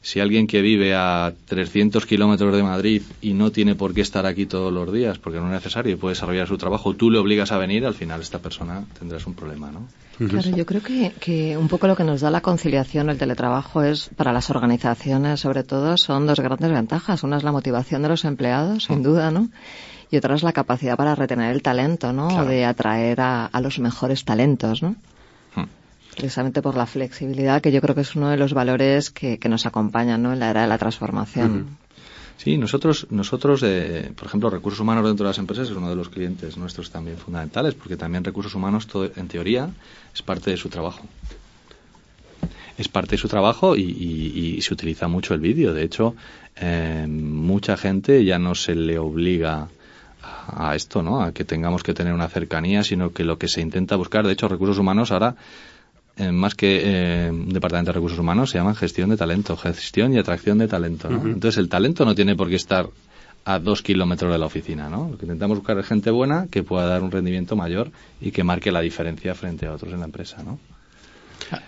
[0.02, 4.26] si alguien que vive a 300 kilómetros de Madrid y no tiene por qué estar
[4.26, 7.18] aquí todos los días, porque no es necesario y puede desarrollar su trabajo, tú le
[7.18, 9.86] obligas a venir, al final esta persona tendrás un problema, ¿no?
[10.28, 13.82] Claro, yo creo que, que un poco lo que nos da la conciliación, el teletrabajo,
[13.82, 17.22] es para las organizaciones, sobre todo, son dos grandes ventajas.
[17.22, 19.48] Una es la motivación de los empleados, sin duda, ¿no?
[20.10, 22.28] Y otra es la capacidad para retener el talento, ¿no?
[22.28, 24.96] O de atraer a, a los mejores talentos, ¿no?
[26.14, 29.66] Precisamente por la flexibilidad, que yo creo que es uno de los valores que, nos
[29.66, 30.32] acompañan ¿no?
[30.32, 31.78] en la era de la transformación.
[32.36, 35.96] Sí, nosotros, nosotros eh, por ejemplo, recursos humanos dentro de las empresas es uno de
[35.96, 39.70] los clientes nuestros también fundamentales, porque también recursos humanos, en teoría,
[40.14, 41.06] es parte de su trabajo.
[42.76, 45.72] Es parte de su trabajo y, se utiliza mucho el vídeo.
[45.72, 46.16] De hecho,
[46.56, 49.68] eh, mucha gente ya no se le obliga
[50.48, 51.22] a esto, ¿no?
[51.22, 54.32] A que tengamos que tener una cercanía, sino que lo que se intenta buscar, de
[54.32, 55.36] hecho, recursos humanos ahora
[56.16, 60.18] eh, más que eh, departamento de recursos humanos, se llama gestión de talento, gestión y
[60.18, 61.08] atracción de talento.
[61.08, 62.88] Entonces, el talento no tiene por qué estar
[63.44, 65.08] a dos kilómetros de la oficina, ¿no?
[65.10, 67.90] Lo que intentamos buscar es gente buena que pueda dar un rendimiento mayor
[68.20, 70.58] y que marque la diferencia frente a otros en la empresa, ¿no?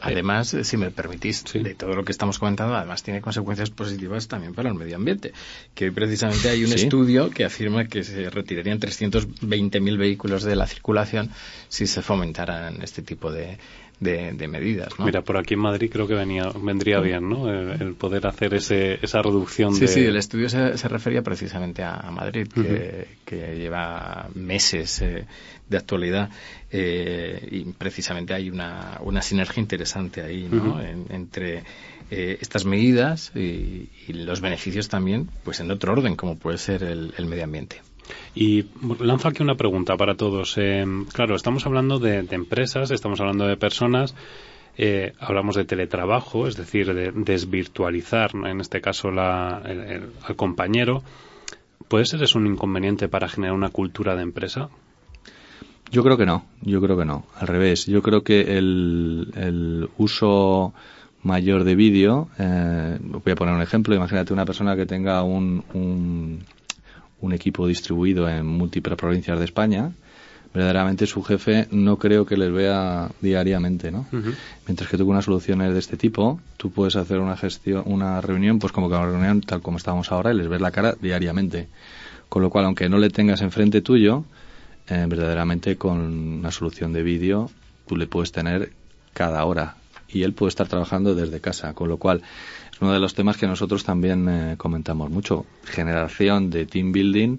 [0.00, 4.54] Además, si me permitís, de todo lo que estamos comentando, además tiene consecuencias positivas también
[4.54, 5.32] para el medio ambiente.
[5.74, 10.66] Que hoy precisamente hay un estudio que afirma que se retirarían 320.000 vehículos de la
[10.66, 11.30] circulación
[11.68, 13.58] si se fomentaran este tipo de,
[14.00, 14.98] de, medidas.
[14.98, 15.06] ¿no?
[15.06, 17.50] Mira, por aquí en Madrid creo que venía, vendría bien, ¿no?
[17.50, 19.88] El, poder hacer ese, esa reducción sí, de...
[19.88, 25.26] Sí, el estudio se, se refería precisamente a, Madrid, que, que, lleva meses eh,
[25.68, 26.30] de actualidad
[26.70, 30.80] eh, y precisamente hay una, una sinergia interesante ahí, ¿no?
[30.82, 31.62] entre
[32.10, 37.26] eh, estas medidas y, los beneficios también, pues en otro orden, como puede ser el
[37.26, 37.80] medio ambiente.
[38.34, 38.66] Y
[39.00, 40.56] lanzo aquí una pregunta para todos.
[40.58, 44.14] Eh, claro, estamos hablando de, empresas, estamos hablando de personas,
[44.76, 51.02] eh, hablamos de teletrabajo, es decir, de desvirtualizar, en este caso, al compañero.
[51.88, 54.68] ¿Puede ser eso un inconveniente para generar una cultura de empresa?
[55.90, 57.24] Yo creo que no, yo creo que no.
[57.36, 60.74] Al revés, yo creo que el, uso
[61.22, 65.62] mayor de vídeo, eh, voy a poner un ejemplo, imagínate una persona que tenga un,
[65.72, 66.40] un
[67.32, 69.92] equipo distribuido en múltiples provincias de España,
[70.52, 74.06] verdaderamente su jefe no creo que les vea diariamente, ¿no?
[74.66, 78.20] Mientras que tú con unas soluciones de este tipo, tú puedes hacer una gestión, una
[78.20, 80.94] reunión, pues como que una reunión tal como estamos ahora y les ves la cara
[81.00, 81.68] diariamente.
[82.28, 84.24] Con lo cual, aunque no le tengas enfrente tuyo,
[84.88, 87.50] eh, verdaderamente con una solución de vídeo,
[87.86, 88.72] tú le puedes tener
[89.12, 89.76] cada hora
[90.08, 91.74] y él puede estar trabajando desde casa.
[91.74, 92.22] Con lo cual,
[92.74, 95.46] es uno de los temas que nosotros también eh, comentamos mucho.
[95.64, 97.38] Generación de team building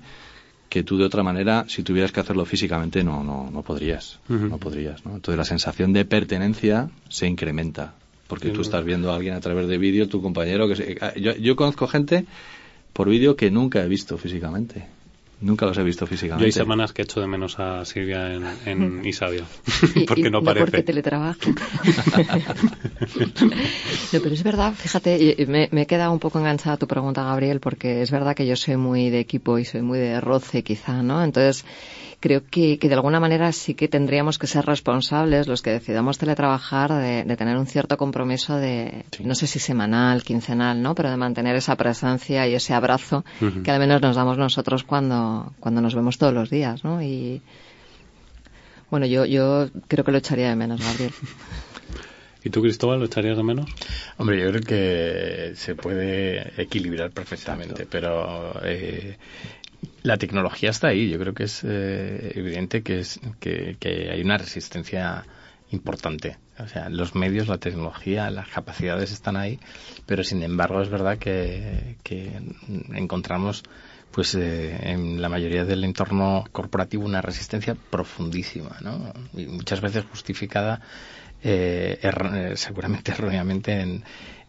[0.70, 4.20] que tú de otra manera, si tuvieras que hacerlo físicamente, no, no, no podrías.
[4.30, 5.16] No podrías, ¿no?
[5.16, 7.96] Entonces la sensación de pertenencia se incrementa.
[8.28, 11.36] Porque tú estás viendo a alguien a través de vídeo, tu compañero que ah, yo,
[11.36, 12.26] yo conozco gente
[12.92, 14.88] por vídeo que nunca he visto físicamente.
[15.42, 16.44] Nunca los he visto físicamente.
[16.44, 19.44] Yo hay semanas que echo de menos a Silvia en, en Isabia,
[20.08, 20.66] porque no parece.
[20.66, 21.40] porque teletrabajo.
[24.14, 27.24] no, pero es verdad, fíjate, me, me he quedado un poco enganchada a tu pregunta,
[27.24, 30.64] Gabriel, porque es verdad que yo soy muy de equipo y soy muy de roce,
[30.64, 31.24] quizá, ¿no?
[31.24, 31.66] Entonces,
[32.20, 36.18] creo que, que, de alguna manera sí que tendríamos que ser responsables los que decidamos
[36.18, 40.96] teletrabajar de, de tener un cierto compromiso de, no sé si semanal, quincenal, ¿no?
[40.96, 43.26] Pero de mantener esa presencia y ese abrazo
[43.64, 47.02] que al menos nos damos nosotros cuando, cuando nos vemos todos los días, ¿no?
[47.02, 47.42] Y
[48.90, 51.12] bueno, yo, yo creo que lo echaría de menos, Gabriel.
[52.46, 53.66] ¿Y tú, Cristóbal, lo echarías de menos?
[54.18, 59.18] Hombre, yo creo que se puede equilibrar perfectamente, pero eh,
[60.04, 61.10] la tecnología está ahí.
[61.10, 63.78] Yo creo que es eh, evidente que, es, que,
[64.12, 65.26] hay una resistencia
[65.72, 69.60] importante O sea, los medios, la tecnología, las capacidades están ahí,
[70.06, 71.98] pero sin embargo es verdad que,
[72.94, 73.64] encontramos
[74.12, 79.12] pues eh, en la mayoría del entorno corporativo una resistencia profundísima, ¿no?
[79.34, 80.80] Y muchas veces justificada
[81.44, 84.04] eh, eh seguramente erróneamente en,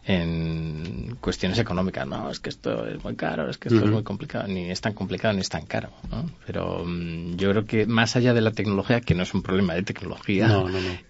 [0.07, 2.07] en cuestiones económicas.
[2.07, 4.47] No, es que esto es muy caro, es que esto es muy complicado.
[4.47, 5.89] Ni es tan complicado ni es tan caro.
[6.09, 6.29] ¿no?
[6.45, 9.73] Pero mm, yo creo que más allá de la tecnología, que no es un problema
[9.73, 10.63] de tecnología,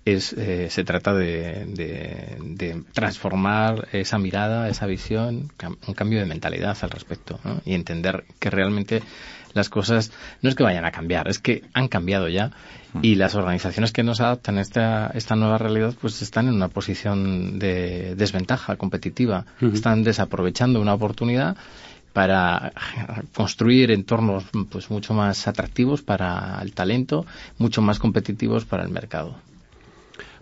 [0.03, 5.51] Es, eh, se trata de, de, transformar esa mirada, esa visión,
[5.87, 9.03] un cambio de mentalidad al respecto y entender que realmente
[9.53, 12.51] las cosas no es que vayan a cambiar, es que han cambiado ya
[12.93, 12.99] mm.
[13.01, 16.67] y las organizaciones que nos adaptan a esta, esta nueva realidad pues están en una
[16.67, 21.57] posición de desventaja competitiva, están desaprovechando una oportunidad
[22.13, 22.71] para
[23.35, 27.25] construir entornos pues mucho más atractivos para el talento,
[27.59, 29.35] mucho más competitivos para el mercado.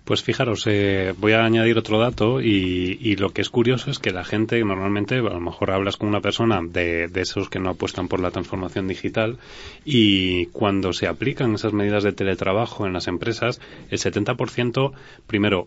[0.06, 4.12] Pues fijaros, eh, voy a añadir otro dato y, lo que es curioso es que
[4.12, 8.08] la gente normalmente, a lo mejor hablas con una persona de, esos que no apuestan
[8.08, 9.40] por la transformación digital
[9.84, 14.92] y cuando se aplican esas medidas de teletrabajo en las empresas, el 70%
[15.26, 15.66] primero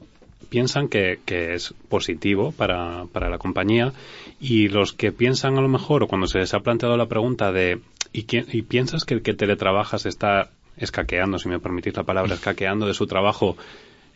[0.51, 3.93] piensan que, es positivo para, para, la compañía
[4.39, 7.51] y los que piensan a lo mejor o cuando se les ha planteado la pregunta
[7.51, 7.80] de
[8.12, 12.86] ¿y, y piensas que el que teletrabajas está escaqueando, si me permitís la palabra, escaqueando
[12.86, 13.57] de su trabajo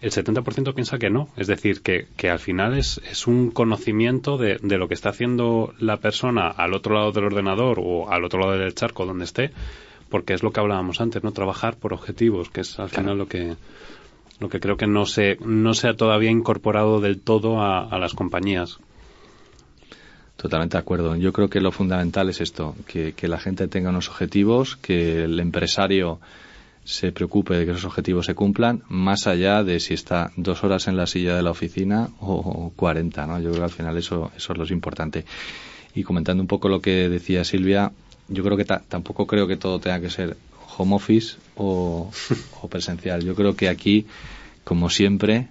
[0.03, 1.29] el 70% piensa que no.
[1.37, 5.11] Es decir, que, que al final es, es un conocimiento de, de, lo que está
[5.11, 9.25] haciendo la persona al otro lado del ordenador o al otro lado del charco donde
[9.25, 9.53] esté,
[10.11, 11.31] porque es lo que hablábamos antes, ¿no?
[11.33, 13.57] Trabajar por objetivos, que es al final lo que
[14.41, 17.99] lo que creo que no se, no se ha todavía incorporado del todo a, a
[17.99, 18.81] las compañías.
[20.37, 21.15] Totalmente de acuerdo.
[21.15, 25.23] Yo creo que lo fundamental es esto, que, que la gente tenga unos objetivos, que
[25.23, 26.19] el empresario
[26.85, 30.89] se preocupe de que esos objetivos se cumplan, más allá de si está dos horas
[30.89, 33.39] en la silla de la oficina o cuarenta, ¿no?
[33.39, 35.25] Yo creo que al final eso, eso es lo importante.
[35.95, 37.93] Y comentando un poco lo que decía Silvia,
[38.29, 40.37] yo creo que tampoco creo que todo tenga que ser
[40.77, 42.11] home office o,
[42.71, 43.23] presencial.
[43.23, 44.07] Yo creo que aquí,
[44.65, 45.49] como siempre,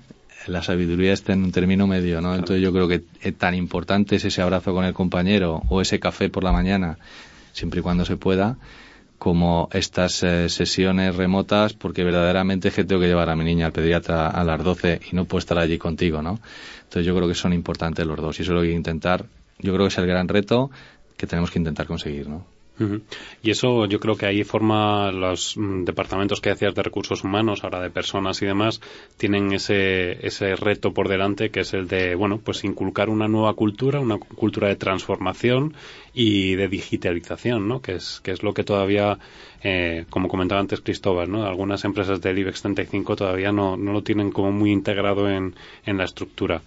[0.47, 2.33] la sabiduría está en un término medio, ¿no?
[2.33, 2.99] Entonces yo creo que
[3.31, 6.97] tan importante es ese abrazo con el compañero o ese café por la mañana,
[7.53, 8.57] siempre y cuando se pueda,
[9.21, 13.67] como estas eh, sesiones remotas, porque verdaderamente es que tengo que llevar a mi niña
[13.67, 16.39] al pediatra a las 12 y no puedo estar allí contigo, ¿no?
[16.79, 19.25] Entonces yo creo que son importantes los dos y eso es lo que intentar.
[19.59, 20.71] Yo creo que es el gran reto
[21.17, 22.47] que tenemos que intentar conseguir, ¿no?
[23.43, 27.63] Y eso yo creo que ahí forma los mm, departamentos que decías de recursos humanos,
[27.63, 28.81] ahora de personas y demás,
[29.17, 33.53] tienen ese, ese reto por delante que es el de, bueno, pues inculcar una nueva
[33.53, 35.73] cultura, una cultura de transformación
[36.13, 37.81] y de digitalización, ¿no?
[37.81, 39.17] Que es, que es lo que todavía,
[39.63, 41.45] eh, como comentaba antes Cristóbal, ¿no?
[41.45, 45.55] Algunas empresas del IBEX 35 todavía no, no lo tienen como muy integrado en,
[45.85, 46.61] en la estructura.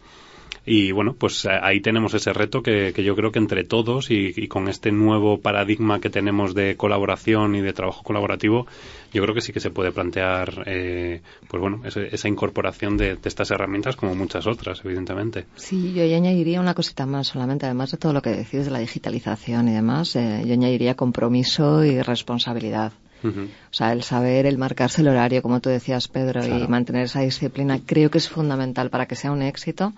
[0.67, 4.49] Y bueno, pues eh, ahí tenemos ese reto que, yo creo que entre todos y,
[4.49, 8.67] con este nuevo paradigma que tenemos de colaboración y de trabajo colaborativo,
[9.13, 13.51] yo creo que sí que se puede plantear, eh, pues bueno, esa incorporación de, estas
[13.51, 15.47] herramientas como muchas otras, evidentemente.
[15.57, 18.79] Sí, yo añadiría una cosita más solamente, además de todo lo que decís de la
[18.79, 22.93] digitalización y demás, eh, yo añadiría compromiso y responsabilidad.
[23.27, 27.21] O sea, el saber, el marcarse el horario, como tú decías, Pedro, y mantener esa
[27.21, 29.95] disciplina, creo que es fundamental para que sea un éxito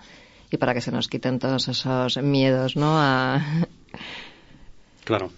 [0.51, 2.99] y para que se nos quiten todos esos miedos, ¿no?
[2.99, 3.41] A...
[5.03, 5.31] Claro.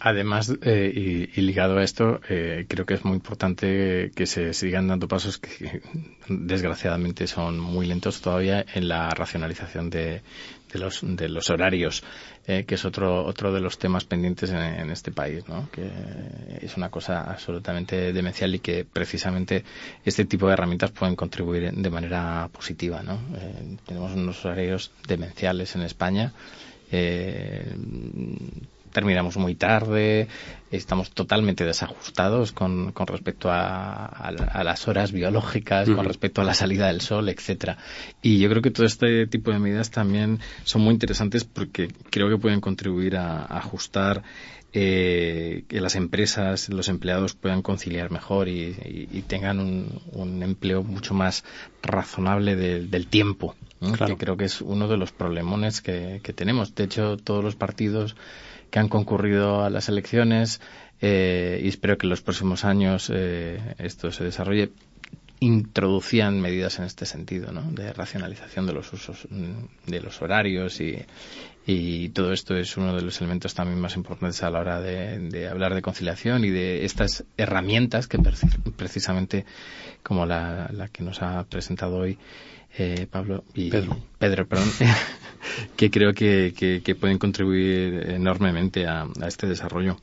[0.00, 4.88] además, eh, y, ligado a esto, eh, creo que es muy importante que se sigan
[4.88, 5.82] dando pasos que,
[6.28, 10.22] desgraciadamente son muy lentos todavía en la racionalización de,
[10.72, 12.02] de los, de los horarios,
[12.46, 15.68] eh, que es otro, otro de los temas pendientes en, este país, ¿no?
[15.70, 15.90] que
[16.60, 19.64] es una cosa absolutamente demencial y que precisamente
[20.04, 23.02] este tipo de herramientas pueden contribuir de manera positiva.
[23.02, 23.20] ¿no?
[23.36, 26.32] Eh, tenemos unos horarios demenciales en España.
[26.92, 27.72] Eh,
[28.90, 30.28] terminamos muy tarde,
[30.70, 34.32] estamos totalmente desajustados con, con respecto a,
[34.62, 37.78] las horas biológicas, con respecto a la salida del sol, etcétera.
[38.22, 42.28] Y yo creo que todo este tipo de medidas también son muy interesantes porque creo
[42.28, 44.22] que pueden contribuir a, ajustar
[44.72, 51.44] eh, que las empresas, los empleados puedan conciliar mejor y, tengan un, empleo mucho más
[51.82, 56.74] razonable del tiempo, que creo que es uno de los problemones que, que tenemos.
[56.76, 58.14] De hecho, todos los partidos
[58.70, 60.60] que han concurrido a las elecciones
[61.00, 64.70] eh, y espero que en los próximos años eh, esto se desarrolle
[65.40, 67.62] introducían medidas en este sentido, ¿no?
[67.72, 69.26] De racionalización de los usos,
[69.86, 70.98] de los horarios y,
[71.66, 75.48] y todo esto es uno de los elementos también más importantes a la hora de,
[75.48, 78.18] hablar de conciliación y de estas herramientas que
[78.76, 79.46] precisamente
[80.02, 82.18] como la, la que nos ha presentado hoy
[82.78, 84.68] eh, Pablo y Pedro, Pedro perdón,
[85.76, 86.54] que creo que,
[86.84, 89.96] que, pueden contribuir enormemente a este desarrollo.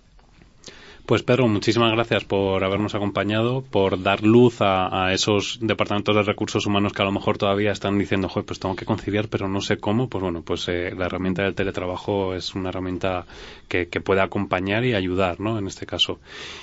[1.07, 6.65] Pues Pedro, muchísimas gracias por habernos acompañado, por dar luz a, esos departamentos de recursos
[6.65, 9.61] humanos que a lo mejor todavía están diciendo, Joder, pues tengo que conciliar, pero no
[9.61, 10.09] sé cómo.
[10.09, 13.25] Pues bueno, pues eh, la herramienta del teletrabajo es una herramienta
[13.67, 15.57] que, puede acompañar y ayudar, ¿no?
[15.57, 16.19] En este caso.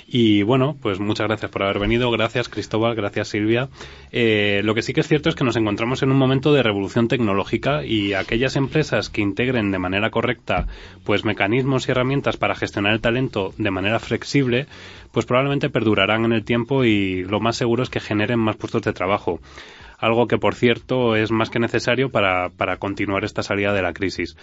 [0.07, 2.11] Y bueno, pues muchas gracias por haber venido.
[2.11, 3.69] Gracias Cristóbal, gracias Silvia.
[4.13, 6.63] Eh, lo que sí que es cierto es que nos encontramos en un momento de
[6.63, 10.67] revolución tecnológica y aquellas empresas que integren de manera correcta,
[11.05, 14.67] pues mecanismos y herramientas para gestionar el talento de manera flexible
[15.15, 18.83] pues probablemente perdurarán en el tiempo y lo más seguro es que generen más puestos
[18.83, 19.41] de trabajo.
[20.05, 23.95] Algo que, por cierto, es más que necesario para, para continuar esta salida de la
[23.95, 24.37] crisis.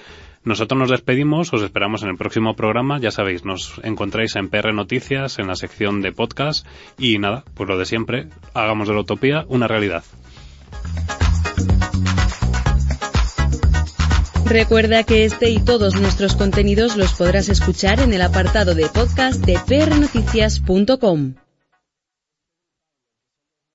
[0.44, 3.00] Nosotros nos despedimos, os esperamos en el próximo programa.
[3.00, 6.66] Ya sabéis, nos encontráis en PR Noticias, en la sección de podcast.
[6.98, 10.04] Y nada, pues lo de siempre, hagamos de la utopía una realidad.
[14.46, 19.46] Recuerda que este y todos nuestros contenidos los podrás escuchar en el apartado de podcast
[19.46, 21.36] de prnoticias.com.